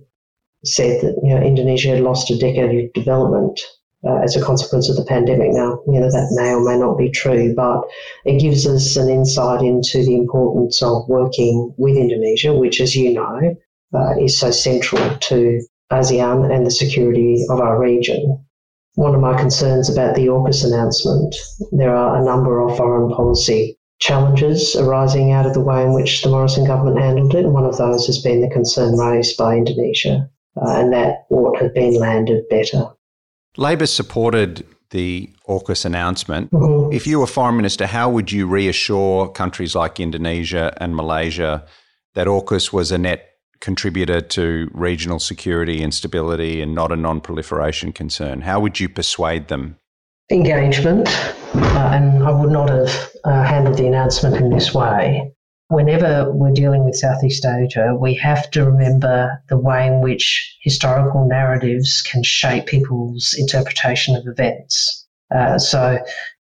said 0.64 1.00
that 1.02 1.16
you 1.22 1.34
know 1.34 1.40
Indonesia 1.42 1.90
had 1.90 2.00
lost 2.00 2.30
a 2.30 2.38
decade 2.38 2.84
of 2.84 2.92
development 2.92 3.60
uh, 4.04 4.16
as 4.22 4.36
a 4.36 4.42
consequence 4.42 4.88
of 4.88 4.96
the 4.96 5.04
pandemic. 5.04 5.52
Now, 5.52 5.80
you 5.86 6.00
know 6.00 6.10
that 6.10 6.28
may 6.32 6.50
or 6.52 6.62
may 6.62 6.78
not 6.78 6.98
be 6.98 7.10
true, 7.10 7.54
but 7.54 7.82
it 8.24 8.40
gives 8.40 8.66
us 8.66 8.96
an 8.96 9.08
insight 9.08 9.62
into 9.62 10.04
the 10.04 10.16
importance 10.16 10.82
of 10.82 11.08
working 11.08 11.74
with 11.76 11.96
Indonesia, 11.96 12.54
which, 12.54 12.80
as 12.80 12.94
you 12.94 13.12
know, 13.12 13.54
uh, 13.94 14.14
is 14.20 14.38
so 14.38 14.50
central 14.50 15.16
to 15.18 15.60
ASEAN 15.92 16.52
and 16.52 16.66
the 16.66 16.70
security 16.70 17.44
of 17.48 17.60
our 17.60 17.78
region. 17.78 18.44
One 18.94 19.14
of 19.14 19.20
my 19.20 19.38
concerns 19.38 19.90
about 19.90 20.14
the 20.14 20.26
AUKUS 20.26 20.64
announcement, 20.64 21.36
there 21.70 21.94
are 21.94 22.16
a 22.16 22.24
number 22.24 22.60
of 22.60 22.76
foreign 22.76 23.14
policy 23.14 23.75
challenges 23.98 24.76
arising 24.76 25.32
out 25.32 25.46
of 25.46 25.54
the 25.54 25.60
way 25.60 25.82
in 25.82 25.94
which 25.94 26.22
the 26.22 26.28
Morrison 26.28 26.66
government 26.66 26.98
handled 26.98 27.34
it, 27.34 27.44
and 27.44 27.54
one 27.54 27.64
of 27.64 27.78
those 27.78 28.06
has 28.06 28.18
been 28.18 28.40
the 28.40 28.50
concern 28.50 28.96
raised 28.96 29.36
by 29.36 29.56
Indonesia, 29.56 30.28
uh, 30.60 30.76
and 30.76 30.92
that 30.92 31.26
ought 31.30 31.58
to 31.58 31.64
have 31.64 31.74
been 31.74 31.98
landed 31.98 32.48
better. 32.48 32.90
Labor 33.56 33.86
supported 33.86 34.66
the 34.90 35.30
AUKUS 35.48 35.84
announcement. 35.84 36.50
Mm-hmm. 36.50 36.92
If 36.92 37.06
you 37.06 37.20
were 37.20 37.26
foreign 37.26 37.56
minister, 37.56 37.86
how 37.86 38.10
would 38.10 38.30
you 38.30 38.46
reassure 38.46 39.28
countries 39.28 39.74
like 39.74 39.98
Indonesia 39.98 40.72
and 40.76 40.94
Malaysia 40.94 41.64
that 42.14 42.26
AUKUS 42.26 42.72
was 42.72 42.92
a 42.92 42.98
net 42.98 43.30
contributor 43.60 44.20
to 44.20 44.70
regional 44.72 45.18
security 45.18 45.82
and 45.82 45.92
stability 45.92 46.60
and 46.60 46.74
not 46.74 46.92
a 46.92 46.96
non 46.96 47.20
proliferation 47.20 47.92
concern? 47.92 48.42
How 48.42 48.60
would 48.60 48.78
you 48.78 48.88
persuade 48.88 49.48
them? 49.48 49.78
Engagement, 50.28 51.08
uh, 51.54 51.90
and 51.94 52.24
I 52.24 52.32
would 52.32 52.50
not 52.50 52.68
have 52.68 53.10
uh, 53.22 53.44
handled 53.44 53.76
the 53.78 53.86
announcement 53.86 54.34
in 54.34 54.50
this 54.50 54.74
way. 54.74 55.32
Whenever 55.68 56.32
we're 56.32 56.50
dealing 56.50 56.84
with 56.84 56.96
Southeast 56.96 57.46
Asia, 57.46 57.94
we 57.94 58.14
have 58.14 58.50
to 58.50 58.64
remember 58.64 59.40
the 59.48 59.56
way 59.56 59.86
in 59.86 60.00
which 60.00 60.56
historical 60.62 61.28
narratives 61.28 62.02
can 62.02 62.24
shape 62.24 62.66
people's 62.66 63.36
interpretation 63.38 64.16
of 64.16 64.26
events. 64.26 65.06
Uh, 65.32 65.58
so 65.58 65.98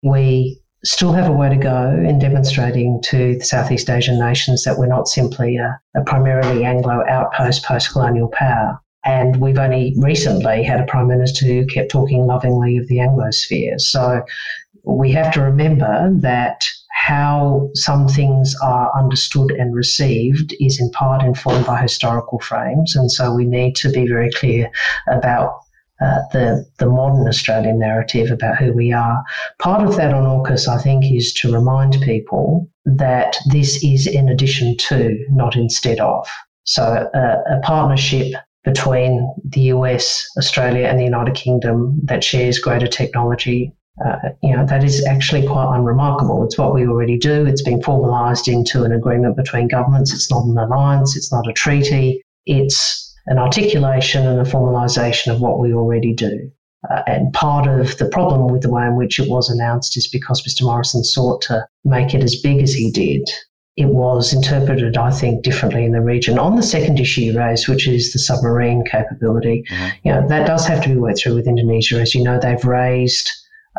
we 0.03 0.61
still 0.85 1.15
have 1.15 1.29
a 1.29 1.33
way 1.33 1.49
to 1.49 1.57
go 1.57 1.89
in 2.07 2.19
demonstrating 2.19 3.01
to 3.05 3.39
the 3.39 3.45
Southeast 3.45 3.89
Asian 3.89 4.19
nations 4.19 4.65
that 4.65 4.79
we're 4.79 4.87
not 4.87 5.09
simply 5.09 5.57
a, 5.57 5.81
a 5.97 6.03
primarily 6.05 6.67
Anglo 6.67 7.05
outpost 7.09 7.65
post 7.65 7.91
colonial 7.91 8.29
power. 8.29 8.82
And 9.05 9.41
we've 9.41 9.59
only 9.59 9.95
recently 9.99 10.63
had 10.63 10.81
a 10.81 10.87
Prime 10.87 11.09
Minister 11.09 11.47
who 11.47 11.67
kept 11.67 11.91
talking 11.91 12.27
lovingly 12.27 12.77
of 12.77 12.87
the 12.89 12.99
Anglosphere. 12.99 13.81
So 13.81 14.23
we 14.85 15.11
have 15.13 15.33
to 15.35 15.43
remember 15.43 16.11
that 16.21 16.65
how 16.93 17.69
some 17.75 18.07
things 18.07 18.55
are 18.63 18.97
understood 18.97 19.51
and 19.53 19.75
received 19.75 20.55
is 20.61 20.81
in 20.81 20.91
part 20.91 21.25
informed 21.25 21.67
by 21.67 21.81
historical 21.81 22.39
frames. 22.39 22.95
And 22.95 23.11
so 23.11 23.35
we 23.35 23.45
need 23.45 23.75
to 23.77 23.91
be 23.91 24.07
very 24.07 24.31
clear 24.31 24.71
about 25.11 25.59
uh, 26.01 26.21
the, 26.33 26.65
the 26.79 26.87
modern 26.87 27.27
Australian 27.29 27.79
narrative 27.79 28.31
about 28.31 28.57
who 28.57 28.73
we 28.73 28.93
are. 28.93 29.23
Part 29.61 29.87
of 29.87 29.97
that 29.97 30.13
on 30.13 30.25
AUKUS, 30.25 30.69
I 30.69 30.81
think, 30.81 31.05
is 31.13 31.33
to 31.35 31.53
remind 31.53 32.01
people 32.03 32.69
that 32.85 33.37
this 33.47 33.83
is 33.85 34.07
in 34.07 34.29
addition 34.29 34.77
to, 34.89 35.17
not 35.31 35.57
instead 35.57 36.01
of. 36.01 36.27
So 36.65 36.83
uh, 36.83 37.37
a 37.51 37.61
partnership 37.63 38.33
between 38.65 39.35
the 39.45 39.63
US, 39.73 40.25
Australia, 40.39 40.87
and 40.87 40.99
the 40.99 41.05
United 41.05 41.35
Kingdom 41.35 42.01
that 42.05 42.23
shares 42.23 42.59
greater 42.59 42.87
technology. 42.87 43.73
Uh, 44.05 44.31
you 44.43 44.57
know, 44.57 44.65
that 44.65 44.85
is 44.85 45.05
actually 45.07 45.47
quite 45.47 45.77
unremarkable. 45.77 46.45
It's 46.45 46.57
what 46.57 46.75
we 46.75 46.87
already 46.87 47.19
do. 47.19 47.45
It's 47.45 47.63
been 47.63 47.81
formalised 47.81 48.51
into 48.53 48.85
an 48.85 48.93
agreement 48.93 49.37
between 49.37 49.69
governments. 49.69 50.15
It's 50.15 50.31
not 50.31 50.45
an 50.45 50.57
alliance. 50.57 51.17
It's 51.17 51.33
not 51.33 51.49
a 51.49 51.53
treaty. 51.53 52.23
It's 52.47 53.15
an 53.27 53.39
articulation 53.39 54.27
and 54.27 54.41
a 54.41 54.51
formalisation 54.51 55.33
of 55.33 55.41
what 55.41 55.59
we 55.59 55.75
already 55.75 56.15
do. 56.15 56.51
Uh, 56.91 57.03
and 57.07 57.33
part 57.33 57.69
of 57.69 57.97
the 57.99 58.09
problem 58.09 58.51
with 58.51 58.63
the 58.63 58.71
way 58.71 58.85
in 58.85 58.97
which 58.97 59.21
it 59.21 59.31
was 59.31 59.49
announced 59.49 59.97
is 59.97 60.09
because 60.09 60.43
Mr. 60.43 60.65
Morrison 60.65 61.05
sought 61.05 61.41
to 61.43 61.65
make 61.85 62.13
it 62.13 62.25
as 62.25 62.41
big 62.41 62.61
as 62.61 62.73
he 62.73 62.91
did. 62.91 63.23
It 63.77 63.87
was 63.87 64.35
interpreted, 64.35 64.97
I 64.99 65.11
think, 65.11 65.43
differently 65.43 65.85
in 65.85 65.93
the 65.93 66.01
region. 66.03 66.39
On 66.39 66.57
the 66.57 66.63
second 66.63 67.01
issue 67.01 67.23
you 67.23 67.39
raised, 67.39 67.69
which 67.69 67.89
is 67.89 68.13
the 68.13 68.19
submarine 68.19 68.85
capability, 68.85 69.65
mm-hmm. 69.71 69.89
you 70.05 70.13
know, 70.13 70.29
that 70.29 70.47
does 70.47 70.67
have 70.67 70.83
to 70.83 70.91
be 70.91 70.97
worked 70.97 71.23
through 71.23 71.37
with 71.37 71.47
Indonesia. 71.47 72.01
As 72.01 72.15
you 72.15 72.23
know, 72.23 72.39
they've 72.39 72.65
raised 72.65 73.31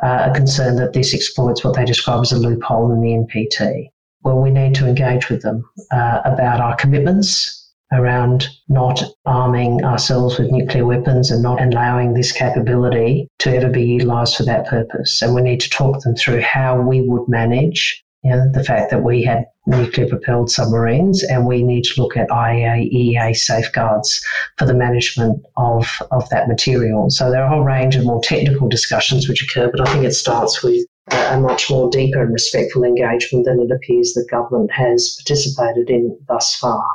uh, 0.02 0.30
a 0.30 0.34
concern 0.34 0.78
that 0.78 0.94
this 0.94 1.14
exploits 1.14 1.64
what 1.64 1.76
they 1.76 1.86
describe 1.86 2.22
as 2.22 2.32
a 2.32 2.38
loophole 2.38 2.92
in 2.92 3.02
the 3.02 3.10
NPT. 3.10 3.90
Well, 4.24 4.42
we 4.42 4.50
need 4.50 4.74
to 4.76 4.88
engage 4.88 5.30
with 5.30 5.42
them 5.42 5.70
uh, 5.92 6.22
about 6.26 6.60
our 6.60 6.76
commitments 6.76 7.60
around 7.92 8.48
not 8.70 9.04
arming 9.26 9.84
ourselves 9.84 10.40
with 10.40 10.50
nuclear 10.52 10.86
weapons 10.86 11.30
and 11.30 11.44
not 11.44 11.62
allowing 11.62 12.14
this 12.14 12.32
capability 12.32 13.28
to 13.40 13.56
ever 13.56 13.70
be 13.70 13.84
utilised 13.84 14.38
for 14.38 14.44
that 14.44 14.66
purpose. 14.66 15.22
And 15.22 15.36
we 15.36 15.42
need 15.42 15.62
to 15.62 15.70
talk 15.70 16.02
them 16.02 16.16
through 16.16 16.42
how 16.42 16.82
we 16.82 17.02
would 17.02 17.28
manage 17.28 18.03
you 18.24 18.32
know, 18.32 18.50
the 18.52 18.64
fact 18.64 18.90
that 18.92 19.04
we 19.04 19.24
had 19.24 19.46
nuclear 19.66 20.08
propelled 20.08 20.50
submarines 20.50 21.24
and 21.24 21.46
we 21.46 21.62
need 21.62 21.84
to 21.84 22.02
look 22.02 22.16
at 22.18 22.30
IAEA 22.30 23.36
safeguards 23.36 24.24
for 24.58 24.66
the 24.66 24.74
management 24.74 25.42
of, 25.58 25.88
of 26.12 26.28
that 26.30 26.48
material. 26.48 27.10
So 27.10 27.30
there 27.30 27.42
are 27.44 27.48
a 27.48 27.50
whole 27.50 27.64
range 27.64 27.96
of 27.96 28.06
more 28.06 28.22
technical 28.22 28.70
discussions 28.70 29.28
which 29.28 29.44
occur, 29.44 29.70
but 29.70 29.88
I 29.88 29.92
think 29.92 30.06
it 30.06 30.14
starts 30.14 30.64
with 30.64 30.86
a 31.12 31.40
much 31.40 31.70
more 31.70 31.90
deeper 31.90 32.22
and 32.22 32.32
respectful 32.32 32.84
engagement 32.84 33.46
than 33.46 33.60
it 33.60 33.72
appears 33.72 34.14
the 34.14 34.26
government 34.30 34.72
has 34.72 35.18
participated 35.20 35.90
in 35.90 36.18
thus 36.28 36.56
far. 36.56 36.86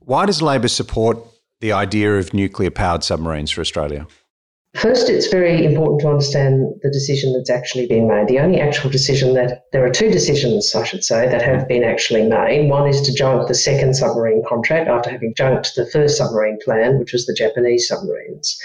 Why 0.00 0.26
does 0.26 0.42
Labor 0.42 0.68
support 0.68 1.18
the 1.60 1.72
idea 1.72 2.18
of 2.18 2.34
nuclear 2.34 2.70
powered 2.70 3.04
submarines 3.04 3.50
for 3.50 3.60
Australia? 3.60 4.06
First, 4.74 5.10
it's 5.10 5.26
very 5.26 5.64
important 5.64 6.00
to 6.02 6.08
understand 6.08 6.74
the 6.82 6.90
decision 6.90 7.32
that's 7.32 7.50
actually 7.50 7.86
been 7.88 8.06
made. 8.06 8.28
The 8.28 8.38
only 8.38 8.60
actual 8.60 8.88
decision 8.88 9.34
that 9.34 9.64
there 9.72 9.84
are 9.84 9.90
two 9.90 10.10
decisions, 10.10 10.72
I 10.74 10.84
should 10.84 11.02
say, 11.02 11.28
that 11.28 11.42
have 11.42 11.66
been 11.66 11.82
actually 11.82 12.28
made. 12.28 12.70
One 12.70 12.88
is 12.88 13.00
to 13.02 13.12
junk 13.12 13.48
the 13.48 13.54
second 13.54 13.94
submarine 13.94 14.44
contract 14.48 14.88
after 14.88 15.10
having 15.10 15.34
junked 15.34 15.74
the 15.74 15.86
first 15.86 16.16
submarine 16.16 16.58
plan, 16.64 17.00
which 17.00 17.12
was 17.12 17.26
the 17.26 17.34
Japanese 17.34 17.88
submarines. 17.88 18.56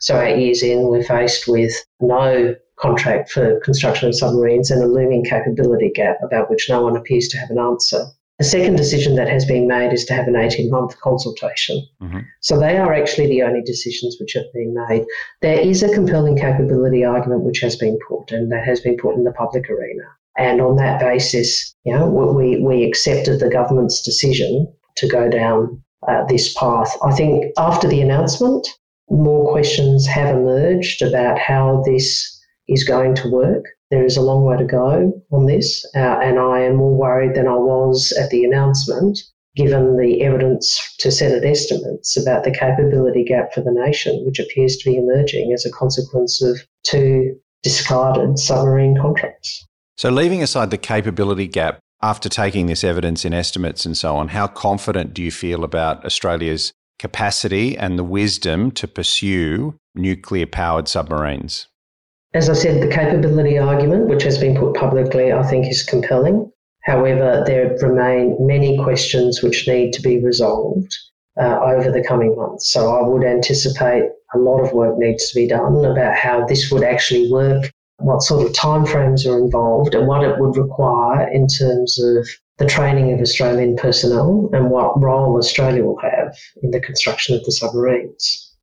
So, 0.00 0.20
eight 0.20 0.38
years 0.38 0.62
in, 0.62 0.88
we're 0.88 1.02
faced 1.02 1.48
with 1.48 1.72
no 1.98 2.54
contract 2.78 3.30
for 3.30 3.58
construction 3.60 4.08
of 4.08 4.14
submarines 4.14 4.70
and 4.70 4.82
a 4.82 4.86
looming 4.86 5.24
capability 5.24 5.90
gap 5.94 6.18
about 6.22 6.50
which 6.50 6.68
no 6.68 6.82
one 6.82 6.96
appears 6.96 7.28
to 7.28 7.38
have 7.38 7.48
an 7.48 7.58
answer. 7.58 8.04
The 8.38 8.44
second 8.44 8.76
decision 8.76 9.14
that 9.14 9.28
has 9.28 9.44
been 9.44 9.68
made 9.68 9.92
is 9.92 10.04
to 10.06 10.14
have 10.14 10.26
an 10.26 10.34
18 10.34 10.68
month 10.68 10.98
consultation. 11.00 11.86
Mm-hmm. 12.02 12.20
So 12.40 12.58
they 12.58 12.76
are 12.76 12.92
actually 12.92 13.28
the 13.28 13.42
only 13.42 13.62
decisions 13.62 14.16
which 14.20 14.32
have 14.32 14.52
been 14.52 14.74
made. 14.88 15.04
There 15.40 15.58
is 15.58 15.82
a 15.82 15.94
compelling 15.94 16.36
capability 16.36 17.04
argument 17.04 17.44
which 17.44 17.60
has 17.60 17.76
been 17.76 17.96
put, 18.08 18.32
and 18.32 18.50
that 18.50 18.64
has 18.64 18.80
been 18.80 18.96
put 18.96 19.14
in 19.14 19.24
the 19.24 19.32
public 19.32 19.70
arena. 19.70 20.04
And 20.36 20.60
on 20.60 20.76
that 20.76 20.98
basis, 21.00 21.74
you 21.84 21.92
know, 21.92 22.08
we, 22.08 22.58
we 22.58 22.82
accepted 22.82 23.38
the 23.38 23.48
government's 23.48 24.02
decision 24.02 24.72
to 24.96 25.08
go 25.08 25.28
down 25.28 25.80
uh, 26.08 26.24
this 26.24 26.52
path. 26.54 26.96
I 27.04 27.12
think 27.12 27.52
after 27.56 27.86
the 27.86 28.00
announcement, 28.00 28.66
more 29.10 29.50
questions 29.52 30.06
have 30.06 30.34
emerged 30.34 31.02
about 31.02 31.38
how 31.38 31.82
this 31.86 32.30
is 32.68 32.84
going 32.84 33.14
to 33.16 33.30
work. 33.30 33.64
There 33.94 34.04
is 34.04 34.16
a 34.16 34.22
long 34.22 34.42
way 34.42 34.56
to 34.56 34.64
go 34.64 35.22
on 35.30 35.46
this, 35.46 35.86
uh, 35.94 36.18
and 36.20 36.36
I 36.40 36.62
am 36.62 36.74
more 36.74 36.96
worried 36.96 37.36
than 37.36 37.46
I 37.46 37.54
was 37.54 38.12
at 38.20 38.28
the 38.30 38.42
announcement 38.42 39.20
given 39.54 39.96
the 39.96 40.20
evidence 40.22 40.96
to 40.98 41.12
Senate 41.12 41.44
estimates 41.44 42.16
about 42.16 42.42
the 42.42 42.50
capability 42.50 43.22
gap 43.22 43.54
for 43.54 43.60
the 43.60 43.70
nation, 43.70 44.20
which 44.26 44.40
appears 44.40 44.76
to 44.78 44.90
be 44.90 44.96
emerging 44.96 45.52
as 45.52 45.64
a 45.64 45.70
consequence 45.70 46.42
of 46.42 46.58
two 46.82 47.36
discarded 47.62 48.36
submarine 48.36 48.98
contracts. 49.00 49.64
So, 49.96 50.10
leaving 50.10 50.42
aside 50.42 50.72
the 50.72 50.76
capability 50.76 51.46
gap, 51.46 51.78
after 52.02 52.28
taking 52.28 52.66
this 52.66 52.82
evidence 52.82 53.24
in 53.24 53.32
estimates 53.32 53.86
and 53.86 53.96
so 53.96 54.16
on, 54.16 54.26
how 54.26 54.48
confident 54.48 55.14
do 55.14 55.22
you 55.22 55.30
feel 55.30 55.62
about 55.62 56.04
Australia's 56.04 56.72
capacity 56.98 57.78
and 57.78 57.96
the 57.96 58.02
wisdom 58.02 58.72
to 58.72 58.88
pursue 58.88 59.78
nuclear 59.94 60.46
powered 60.46 60.88
submarines? 60.88 61.68
As 62.34 62.50
I 62.50 62.54
said, 62.54 62.82
the 62.82 62.92
capability 62.92 63.58
argument, 63.58 64.08
which 64.08 64.24
has 64.24 64.38
been 64.38 64.56
put 64.56 64.74
publicly, 64.74 65.32
I 65.32 65.44
think 65.44 65.68
is 65.68 65.84
compelling. 65.84 66.50
However, 66.82 67.44
there 67.46 67.78
remain 67.80 68.36
many 68.40 68.76
questions 68.82 69.40
which 69.40 69.68
need 69.68 69.92
to 69.92 70.02
be 70.02 70.20
resolved 70.20 70.92
uh, 71.40 71.60
over 71.60 71.92
the 71.92 72.02
coming 72.02 72.34
months. 72.36 72.72
So 72.72 72.92
I 72.92 73.06
would 73.06 73.24
anticipate 73.24 74.10
a 74.34 74.38
lot 74.38 74.58
of 74.58 74.72
work 74.72 74.98
needs 74.98 75.30
to 75.30 75.34
be 75.36 75.46
done 75.46 75.84
about 75.84 76.16
how 76.16 76.44
this 76.44 76.72
would 76.72 76.82
actually 76.82 77.30
work, 77.30 77.70
what 77.98 78.22
sort 78.22 78.44
of 78.44 78.52
timeframes 78.52 79.24
are 79.30 79.38
involved, 79.38 79.94
and 79.94 80.08
what 80.08 80.24
it 80.24 80.40
would 80.40 80.56
require 80.56 81.28
in 81.28 81.46
terms 81.46 82.00
of 82.00 82.26
the 82.58 82.66
training 82.66 83.12
of 83.12 83.20
Australian 83.20 83.76
personnel 83.76 84.50
and 84.52 84.70
what 84.70 85.00
role 85.00 85.38
Australia 85.38 85.84
will 85.84 86.00
have 86.00 86.36
in 86.64 86.72
the 86.72 86.80
construction 86.80 87.36
of 87.36 87.44
the 87.44 87.52
submarines. 87.52 88.56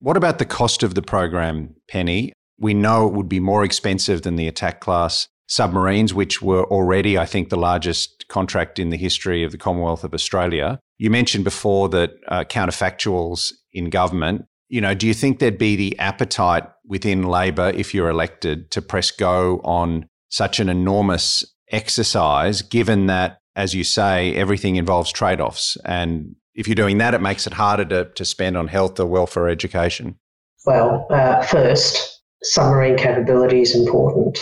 What 0.00 0.16
about 0.16 0.38
the 0.38 0.44
cost 0.44 0.82
of 0.82 0.96
the 0.96 1.02
program, 1.02 1.76
Penny? 1.88 2.32
We 2.58 2.74
know 2.74 3.06
it 3.06 3.14
would 3.14 3.28
be 3.28 3.40
more 3.40 3.64
expensive 3.64 4.22
than 4.22 4.36
the 4.36 4.48
attack 4.48 4.80
class 4.80 5.28
submarines, 5.46 6.14
which 6.14 6.40
were 6.40 6.64
already, 6.64 7.18
I 7.18 7.26
think, 7.26 7.48
the 7.48 7.56
largest 7.56 8.26
contract 8.28 8.78
in 8.78 8.90
the 8.90 8.96
history 8.96 9.44
of 9.44 9.52
the 9.52 9.58
Commonwealth 9.58 10.04
of 10.04 10.14
Australia. 10.14 10.78
You 10.98 11.10
mentioned 11.10 11.44
before 11.44 11.88
that 11.90 12.12
uh, 12.28 12.44
counterfactuals 12.44 13.52
in 13.72 13.90
government. 13.90 14.46
You 14.68 14.80
know, 14.80 14.94
do 14.94 15.06
you 15.06 15.14
think 15.14 15.38
there'd 15.38 15.58
be 15.58 15.76
the 15.76 15.98
appetite 15.98 16.64
within 16.86 17.24
Labor, 17.24 17.70
if 17.74 17.92
you're 17.92 18.08
elected, 18.08 18.70
to 18.70 18.80
press 18.80 19.10
go 19.10 19.60
on 19.64 20.08
such 20.30 20.60
an 20.60 20.68
enormous 20.68 21.44
exercise, 21.70 22.62
given 22.62 23.06
that, 23.06 23.38
as 23.54 23.74
you 23.74 23.84
say, 23.84 24.34
everything 24.34 24.76
involves 24.76 25.12
trade 25.12 25.40
offs? 25.40 25.76
And 25.84 26.36
if 26.54 26.66
you're 26.66 26.74
doing 26.74 26.98
that, 26.98 27.14
it 27.14 27.20
makes 27.20 27.46
it 27.46 27.52
harder 27.52 27.84
to, 27.86 28.04
to 28.14 28.24
spend 28.24 28.56
on 28.56 28.68
health 28.68 28.98
or 28.98 29.06
welfare 29.06 29.48
education. 29.48 30.16
Well, 30.64 31.06
uh, 31.10 31.42
first, 31.42 32.13
submarine 32.44 32.96
capability 32.96 33.60
is 33.60 33.74
important 33.74 34.38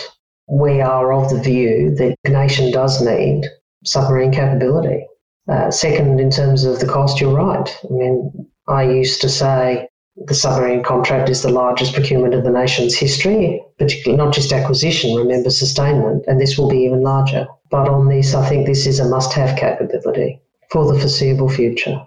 we 0.47 0.81
are 0.81 1.13
of 1.13 1.29
the 1.29 1.39
view 1.39 1.95
that 1.95 2.15
the 2.23 2.29
nation 2.29 2.71
does 2.71 3.01
need 3.01 3.45
submarine 3.85 4.31
capability. 4.31 5.05
Uh, 5.47 5.71
second, 5.71 6.19
in 6.19 6.29
terms 6.29 6.63
of 6.63 6.79
the 6.79 6.87
cost, 6.87 7.19
you're 7.19 7.35
right. 7.35 7.77
I 7.83 7.93
mean, 7.93 8.47
I 8.67 8.83
used 8.83 9.21
to 9.21 9.29
say 9.29 9.87
the 10.15 10.33
submarine 10.33 10.83
contract 10.83 11.29
is 11.29 11.41
the 11.41 11.51
largest 11.51 11.93
procurement 11.93 12.33
of 12.33 12.43
the 12.43 12.51
nation's 12.51 12.95
history, 12.95 13.61
particularly 13.77 14.23
not 14.23 14.33
just 14.33 14.53
acquisition, 14.53 15.15
remember 15.15 15.49
sustainment, 15.49 16.23
and 16.27 16.39
this 16.39 16.57
will 16.57 16.69
be 16.69 16.83
even 16.83 17.01
larger. 17.01 17.47
But 17.71 17.89
on 17.89 18.07
this, 18.07 18.33
I 18.35 18.47
think 18.47 18.65
this 18.65 18.85
is 18.85 18.99
a 18.99 19.09
must 19.09 19.33
have 19.33 19.57
capability 19.57 20.39
for 20.71 20.91
the 20.91 20.99
foreseeable 20.99 21.49
future. 21.49 22.05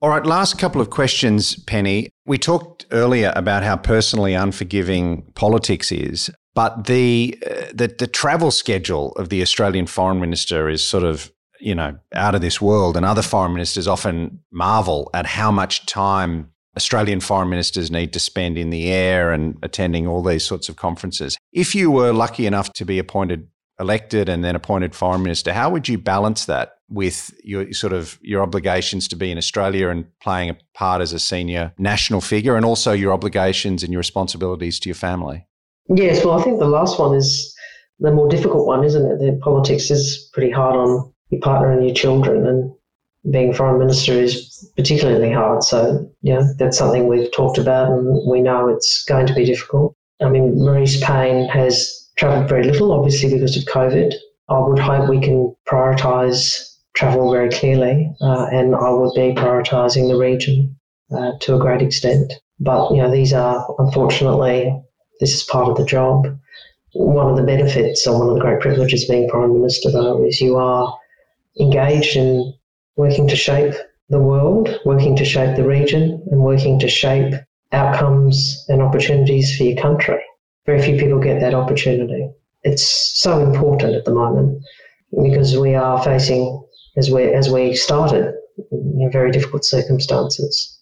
All 0.00 0.10
right, 0.10 0.24
last 0.24 0.58
couple 0.58 0.80
of 0.80 0.90
questions, 0.90 1.56
Penny. 1.64 2.08
We 2.24 2.38
talked 2.38 2.86
earlier 2.92 3.32
about 3.34 3.64
how 3.64 3.76
personally 3.76 4.32
unforgiving 4.32 5.22
politics 5.34 5.90
is. 5.90 6.30
But 6.54 6.86
the, 6.86 7.36
uh, 7.44 7.66
the 7.72 7.94
the 7.98 8.06
travel 8.06 8.50
schedule 8.50 9.12
of 9.12 9.28
the 9.28 9.42
Australian 9.42 9.86
foreign 9.86 10.20
minister 10.20 10.68
is 10.68 10.84
sort 10.84 11.04
of 11.04 11.32
you 11.60 11.74
know 11.74 11.98
out 12.14 12.36
of 12.36 12.40
this 12.40 12.60
world, 12.60 12.96
and 12.96 13.04
other 13.04 13.22
foreign 13.22 13.52
ministers 13.52 13.88
often 13.88 14.40
marvel 14.52 15.10
at 15.14 15.26
how 15.26 15.50
much 15.50 15.86
time 15.86 16.50
Australian 16.76 17.18
foreign 17.20 17.48
ministers 17.48 17.90
need 17.90 18.12
to 18.12 18.20
spend 18.20 18.56
in 18.56 18.70
the 18.70 18.90
air 18.90 19.32
and 19.32 19.58
attending 19.62 20.06
all 20.06 20.22
these 20.22 20.44
sorts 20.44 20.68
of 20.68 20.76
conferences. 20.76 21.36
If 21.52 21.74
you 21.74 21.90
were 21.90 22.12
lucky 22.12 22.46
enough 22.46 22.72
to 22.74 22.84
be 22.84 23.00
appointed 23.00 23.48
elected 23.80 24.28
and 24.28 24.44
then 24.44 24.56
appointed 24.56 24.94
foreign 24.94 25.22
minister, 25.22 25.52
how 25.52 25.70
would 25.70 25.88
you 25.88 25.98
balance 25.98 26.46
that 26.46 26.76
with 26.88 27.32
your 27.44 27.72
sort 27.72 27.92
of 27.92 28.18
your 28.22 28.42
obligations 28.42 29.06
to 29.08 29.16
be 29.16 29.30
in 29.30 29.38
Australia 29.38 29.88
and 29.88 30.06
playing 30.20 30.50
a 30.50 30.56
part 30.74 31.02
as 31.02 31.12
a 31.12 31.18
senior 31.18 31.72
national 31.78 32.20
figure 32.20 32.56
and 32.56 32.64
also 32.64 32.92
your 32.92 33.12
obligations 33.12 33.82
and 33.82 33.92
your 33.92 33.98
responsibilities 33.98 34.80
to 34.80 34.88
your 34.88 34.96
family? 34.96 35.46
Yes, 35.88 36.24
well, 36.24 36.38
I 36.38 36.42
think 36.42 36.58
the 36.58 36.68
last 36.68 36.98
one 36.98 37.14
is 37.14 37.54
the 38.00 38.10
more 38.10 38.28
difficult 38.28 38.66
one, 38.66 38.84
isn't 38.84 39.04
it? 39.04 39.18
The 39.18 39.38
politics 39.42 39.90
is 39.90 40.30
pretty 40.32 40.50
hard 40.50 40.76
on 40.76 41.12
your 41.30 41.40
partner 41.40 41.72
and 41.72 41.84
your 41.84 41.94
children, 41.94 42.46
and 42.46 42.72
being 43.32 43.52
foreign 43.52 43.78
minister 43.78 44.12
is 44.12 44.70
particularly 44.76 45.32
hard. 45.32 45.62
So, 45.62 46.10
yeah, 46.22 46.42
that's 46.58 46.78
something 46.78 47.06
we've 47.06 47.32
talked 47.32 47.58
about, 47.58 47.90
and 47.90 48.30
we 48.30 48.40
know 48.40 48.68
it's 48.68 49.04
going 49.04 49.26
to 49.26 49.34
be 49.34 49.44
difficult. 49.44 49.94
I 50.20 50.28
mean, 50.28 50.56
Marise 50.56 51.00
Payne 51.02 51.48
has 51.48 52.07
travelled 52.18 52.48
very 52.48 52.64
little, 52.64 52.92
obviously, 52.92 53.32
because 53.32 53.56
of 53.56 53.64
COVID. 53.64 54.12
I 54.48 54.58
would 54.58 54.78
hope 54.78 55.08
we 55.08 55.20
can 55.20 55.54
prioritise 55.66 56.76
travel 56.94 57.30
very 57.30 57.48
clearly, 57.50 58.12
uh, 58.20 58.46
and 58.50 58.74
I 58.74 58.90
would 58.90 59.14
be 59.14 59.34
prioritising 59.40 60.08
the 60.08 60.18
region 60.18 60.76
uh, 61.12 61.32
to 61.40 61.54
a 61.54 61.58
great 61.58 61.80
extent. 61.80 62.32
But, 62.58 62.90
you 62.90 62.96
know, 62.96 63.10
these 63.10 63.32
are 63.32 63.64
unfortunately 63.78 64.74
this 65.20 65.34
is 65.34 65.44
part 65.44 65.68
of 65.68 65.76
the 65.76 65.84
job. 65.84 66.26
One 66.92 67.30
of 67.30 67.36
the 67.36 67.42
benefits 67.42 68.06
or 68.06 68.18
one 68.18 68.28
of 68.28 68.34
the 68.34 68.40
great 68.40 68.60
privileges 68.60 69.06
being 69.06 69.28
Prime 69.28 69.52
Minister, 69.52 69.90
though, 69.90 70.24
is 70.24 70.40
you 70.40 70.56
are 70.56 70.96
engaged 71.60 72.16
in 72.16 72.52
working 72.96 73.28
to 73.28 73.36
shape 73.36 73.74
the 74.08 74.18
world, 74.18 74.80
working 74.84 75.14
to 75.16 75.24
shape 75.24 75.56
the 75.56 75.66
region, 75.66 76.22
and 76.30 76.40
working 76.40 76.78
to 76.80 76.88
shape 76.88 77.34
outcomes 77.72 78.64
and 78.68 78.80
opportunities 78.80 79.56
for 79.56 79.64
your 79.64 79.80
country. 79.80 80.20
Very 80.68 80.82
few 80.82 80.98
people 80.98 81.18
get 81.18 81.40
that 81.40 81.54
opportunity. 81.54 82.28
It's 82.62 82.86
so 83.18 83.40
important 83.40 83.94
at 83.94 84.04
the 84.04 84.12
moment 84.12 84.62
because 85.22 85.56
we 85.56 85.74
are 85.74 86.04
facing, 86.04 86.62
as 86.98 87.10
we 87.10 87.22
as 87.32 87.48
we 87.48 87.74
started, 87.74 88.34
very 89.10 89.30
difficult 89.30 89.64
circumstances. 89.64 90.78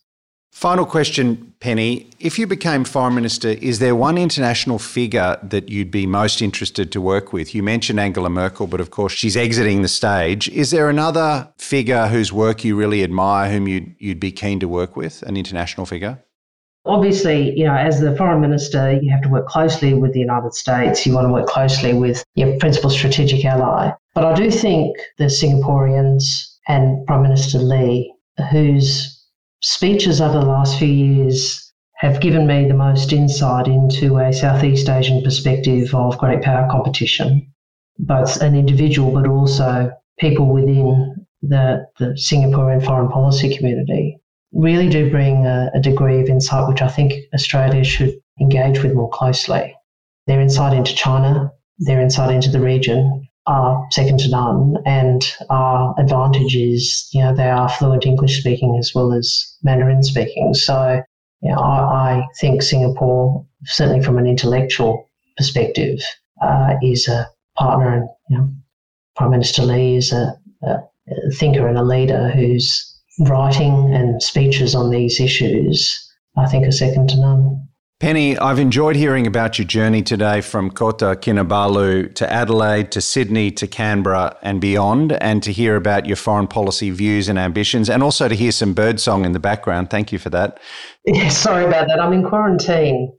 Final 0.51 0.87
question, 0.87 1.55
Penny. 1.61 2.11
If 2.19 2.37
you 2.37 2.49
became 2.49 2.83
Foreign 2.83 3.15
Minister, 3.15 3.51
is 3.51 3.79
there 3.79 3.95
one 3.95 4.19
international 4.19 4.81
figure 4.81 5.39
that 5.45 5.69
you'd 5.69 5.93
be 5.93 6.05
most 6.05 6.43
interested 6.43 6.91
to 6.91 7.01
work 7.01 7.33
with? 7.33 7.55
You 7.55 7.63
mentioned 7.63 8.01
Angela 8.01 8.29
Merkel, 8.29 8.67
but 8.67 8.81
of 8.81 8.91
course 8.91 9.13
she's 9.13 9.37
exiting 9.37 9.83
the 9.83 9.89
stage. 10.03 10.49
Is 10.49 10.73
there 10.73 10.89
another 10.91 11.49
figure 11.59 12.09
whose 12.09 12.33
work 12.33 12.65
you 12.65 12.75
really 12.75 13.05
admire, 13.05 13.53
whom 13.53 13.69
you'd, 13.69 13.95
you'd 14.01 14.19
be 14.19 14.33
keen 14.33 14.59
to 14.59 14.67
work 14.67 14.97
with, 14.97 15.23
an 15.23 15.37
international 15.37 15.87
figure? 15.87 16.25
Obviously, 16.87 17.59
you 17.59 17.65
know, 17.65 17.75
as 17.75 18.01
the 18.01 18.17
foreign 18.17 18.41
minister, 18.41 18.99
you 19.03 19.11
have 19.11 19.23
to 19.23 19.29
work 19.29 19.49
closely 19.49 19.93
with 19.95 20.13
the 20.13 20.21
United 20.21 20.55
States. 20.55 21.05
You 21.05 21.15
want 21.15 21.27
to 21.27 21.33
work 21.33 21.47
closely 21.47 21.93
with 21.93 22.25
your 22.35 22.57
principal 22.59 22.91
strategic 22.91 23.45
ally. 23.45 23.93
But 24.15 24.25
I 24.25 24.35
do 24.35 24.51
think 24.51 24.97
the 25.19 25.25
Singaporeans 25.25 26.23
and 26.69 27.07
Prime 27.07 27.23
Minister 27.23 27.59
Lee, 27.59 28.15
whose 28.51 29.25
speeches 29.63 30.21
over 30.21 30.39
the 30.39 30.47
last 30.47 30.79
few 30.79 30.89
years 30.89 31.73
have 31.97 32.21
given 32.21 32.47
me 32.47 32.69
the 32.69 32.75
most 32.75 33.13
insight 33.13 33.67
into 33.67 34.19
a 34.19 34.33
Southeast 34.33 34.89
Asian 34.89 35.23
perspective 35.23 35.95
of 35.95 36.19
great 36.19 36.43
power 36.43 36.69
competition, 36.71 37.53
both 37.99 38.41
an 38.43 38.55
individual 38.55 39.11
but 39.11 39.27
also 39.27 39.91
people 40.19 40.47
within 40.47 41.27
the, 41.43 41.87
the 41.99 42.07
Singaporean 42.17 42.85
foreign 42.85 43.09
policy 43.09 43.57
community. 43.57 44.19
Really 44.53 44.89
do 44.89 45.11
bring 45.11 45.47
a, 45.47 45.71
a 45.75 45.81
degree 45.81 46.21
of 46.21 46.29
insight 46.29 46.69
which 46.69 46.83
I 46.83 46.89
think 46.89 47.13
Australia 47.35 47.85
should 47.85 48.15
engage 48.41 48.83
with 48.83 48.95
more 48.95 49.11
closely. 49.11 49.75
Their 50.27 50.41
insight 50.41 50.77
into 50.77 50.95
China, 50.95 51.53
their 51.79 52.01
insight 52.01 52.35
into 52.35 52.51
the 52.51 52.61
region, 52.61 53.29
are 53.47 53.87
second 53.91 54.19
to 54.21 54.31
none, 54.31 54.77
and 54.87 55.23
our 55.51 55.95
advantage 55.99 56.57
is, 56.57 57.09
you 57.13 57.23
know, 57.23 57.35
they 57.35 57.49
are 57.49 57.69
fluent 57.69 58.05
English 58.05 58.41
speaking 58.41 58.77
as 58.79 58.93
well 58.95 59.13
as 59.13 59.57
Mandarin 59.63 60.03
speaking. 60.03 60.53
So, 60.53 61.03
you 61.43 61.51
know, 61.53 61.59
I, 61.59 62.19
I 62.19 62.27
think 62.41 62.63
Singapore, 62.63 63.47
certainly 63.65 64.03
from 64.03 64.19
an 64.19 64.27
intellectual 64.27 65.09
perspective, 65.37 66.01
uh, 66.43 66.75
is 66.83 67.07
a 67.07 67.29
partner, 67.57 67.95
and 67.95 68.09
you 68.31 68.39
know, 68.39 68.51
Prime 69.15 69.31
Minister 69.31 69.63
Lee 69.63 69.97
is 69.97 70.13
a, 70.13 70.37
a 70.65 70.79
thinker 71.35 71.69
and 71.69 71.79
a 71.79 71.85
leader 71.85 72.31
whose 72.31 72.96
writing 73.21 73.95
and 73.95 74.23
speeches 74.23 74.75
on 74.75 74.91
these 74.91 75.21
issues, 75.21 76.13
I 76.37 76.47
think, 76.47 76.67
are 76.67 76.73
second 76.73 77.09
to 77.11 77.21
none. 77.21 77.69
Penny, 77.99 78.37
I've 78.37 78.59
enjoyed 78.59 78.95
hearing 78.95 79.27
about 79.27 79.59
your 79.59 79.67
journey 79.67 80.03
today 80.03 80.43
from 80.43 80.71
Kota 80.71 81.17
Kinabalu 81.17 82.15
to 82.17 82.31
Adelaide 82.31 82.93
to 82.93 83.01
Sydney 83.01 83.51
to 83.53 83.67
Canberra 83.67 84.37
and 84.43 84.61
beyond, 84.61 85.13
and 85.13 85.43
to 85.43 85.51
hear 85.51 85.77
about 85.77 86.05
your 86.05 86.17
foreign 86.17 86.47
policy 86.47 86.91
views 86.91 87.27
and 87.31 87.39
ambitions, 87.39 87.89
and 87.89 88.03
also 88.03 88.29
to 88.29 88.35
hear 88.35 88.53
some 88.53 88.75
birdsong 88.75 89.25
in 89.25 89.33
the 89.33 89.39
background. 89.39 89.89
Thank 89.89 90.13
you 90.13 90.19
for 90.19 90.31
that. 90.31 90.61
Yeah, 91.07 91.29
sorry 91.29 91.65
about 91.65 91.87
that. 91.87 92.01
I'm 92.01 92.13
in 92.13 92.29
quarantine. 92.29 93.17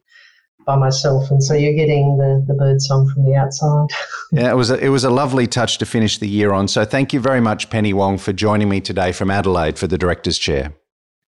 By 0.68 0.76
myself, 0.76 1.32
and 1.32 1.41
so 1.41 1.53
you're 1.53 1.74
getting 1.74 2.18
the, 2.18 2.43
the 2.45 2.53
bird 2.53 2.82
song 2.82 3.09
from 3.13 3.24
the 3.24 3.36
outside. 3.36 3.88
yeah, 4.34 4.51
it 4.51 4.55
was 4.55 4.70
a, 4.70 4.78
it 4.78 4.89
was 4.89 5.05
a 5.05 5.09
lovely 5.09 5.47
touch 5.47 5.78
to 5.78 5.86
finish 5.86 6.18
the 6.18 6.28
year 6.28 6.51
on. 6.51 6.68
So 6.68 6.84
thank 6.84 7.13
you 7.13 7.22
very 7.22 7.39
much, 7.39 7.70
Penny 7.70 7.93
Wong, 7.93 8.18
for 8.18 8.34
joining 8.34 8.68
me 8.68 8.82
today 8.82 9.13
from 9.13 9.32
Adelaide 9.32 9.80
for 9.80 9.88
the 9.88 9.97
director's 9.97 10.38
chair. 10.38 10.74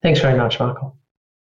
Thanks 0.02 0.20
very 0.22 0.36
much, 0.36 0.60
Michael. 0.60 0.98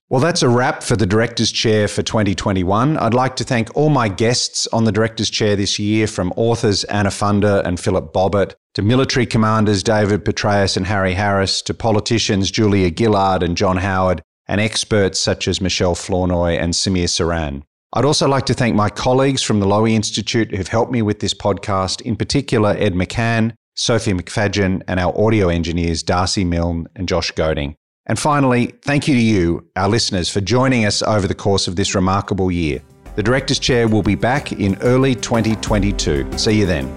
Well, 0.08 0.22
that's 0.22 0.43
a 0.43 0.50
wrap 0.50 0.84
for 0.84 0.96
the 0.96 1.08
Director's 1.08 1.52
Chair 1.52 1.88
for 1.88 2.04
2021. 2.04 2.96
I'd 2.98 3.16
like 3.16 3.36
to 3.38 3.43
thank 3.43 3.76
all 3.76 3.89
my 3.89 4.08
guests 4.08 4.68
on 4.68 4.84
the 4.84 4.91
Director's 4.91 5.32
Chair 5.32 5.56
this 5.56 5.80
year, 5.80 6.06
from 6.06 6.32
authors 6.36 6.84
Anna 6.84 7.10
Funder 7.10 7.66
and 7.66 7.80
Philip 7.80 8.14
Bobbitt, 8.14 8.54
to 8.76 8.84
military 8.84 9.26
commanders 9.26 9.82
David 9.82 10.24
Petraeus 10.24 10.78
and 10.78 10.86
Harry 10.86 11.16
Harris, 11.16 11.60
to 11.64 11.74
politicians 11.74 12.52
Julia 12.52 12.91
Gillard 12.96 13.41
and 13.41 13.58
John 13.58 13.78
Howard, 13.78 14.22
and 14.48 14.62
experts 14.62 15.20
such 15.20 15.48
as 15.48 15.60
Michelle 15.60 15.96
Flournoy 15.96 16.56
and 16.58 16.74
Samir 16.74 17.06
Saran. 17.06 17.64
I'd 17.98 18.04
also 18.04 18.28
like 18.28 18.46
to 18.48 18.54
thank 18.54 18.76
my 18.76 18.89
colleagues 18.89 19.41
from 19.41 19.62
the 19.62 19.66
Lowy 19.66 19.93
Institute 19.93 20.54
who've 20.54 20.68
helped 20.68 20.91
me 20.91 21.02
with 21.02 21.22
this 21.22 21.34
podcast, 21.34 22.02
in 22.02 22.18
particular 22.18 22.76
Ed 22.78 22.93
McCann, 22.93 23.54
Sophie 23.76 24.12
McFadgen, 24.12 24.84
and 24.86 25.00
our 25.00 25.18
audio 25.18 25.48
engineers 25.48 26.04
Darcy 26.04 26.43
Milne 26.43 26.88
and 26.98 27.08
Josh 27.08 27.32
Goding. 27.32 27.76
And 28.06 28.20
finally, 28.20 28.74
thank 28.82 29.08
you 29.08 29.16
to 29.16 29.22
you, 29.22 29.70
our 29.78 29.88
listeners, 29.88 30.30
for 30.30 30.41
joining 30.41 30.84
us 30.84 31.02
over 31.04 31.26
the 31.26 31.34
course 31.34 31.70
of 31.70 31.78
this 31.78 31.96
remarkable 31.96 32.52
year. 32.52 32.82
The 33.16 33.24
Director's 33.24 33.60
Chair 33.60 33.88
will 33.88 34.04
be 34.04 34.16
back 34.16 34.52
in 34.52 34.78
early 34.82 35.16
2022. 35.16 36.38
See 36.38 36.60
you 36.60 36.66
then. 36.66 36.88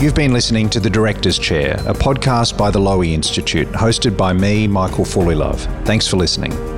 You've 0.00 0.14
been 0.14 0.32
listening 0.32 0.70
to 0.70 0.80
The 0.80 0.90
Director's 0.90 1.40
Chair, 1.40 1.72
a 1.86 1.92
podcast 1.92 2.56
by 2.56 2.70
the 2.70 2.78
Lowy 2.78 3.14
Institute, 3.14 3.66
hosted 3.68 4.16
by 4.16 4.32
me, 4.32 4.68
Michael 4.68 5.04
Fullilove. 5.04 5.58
Thanks 5.84 6.06
for 6.06 6.18
listening. 6.18 6.75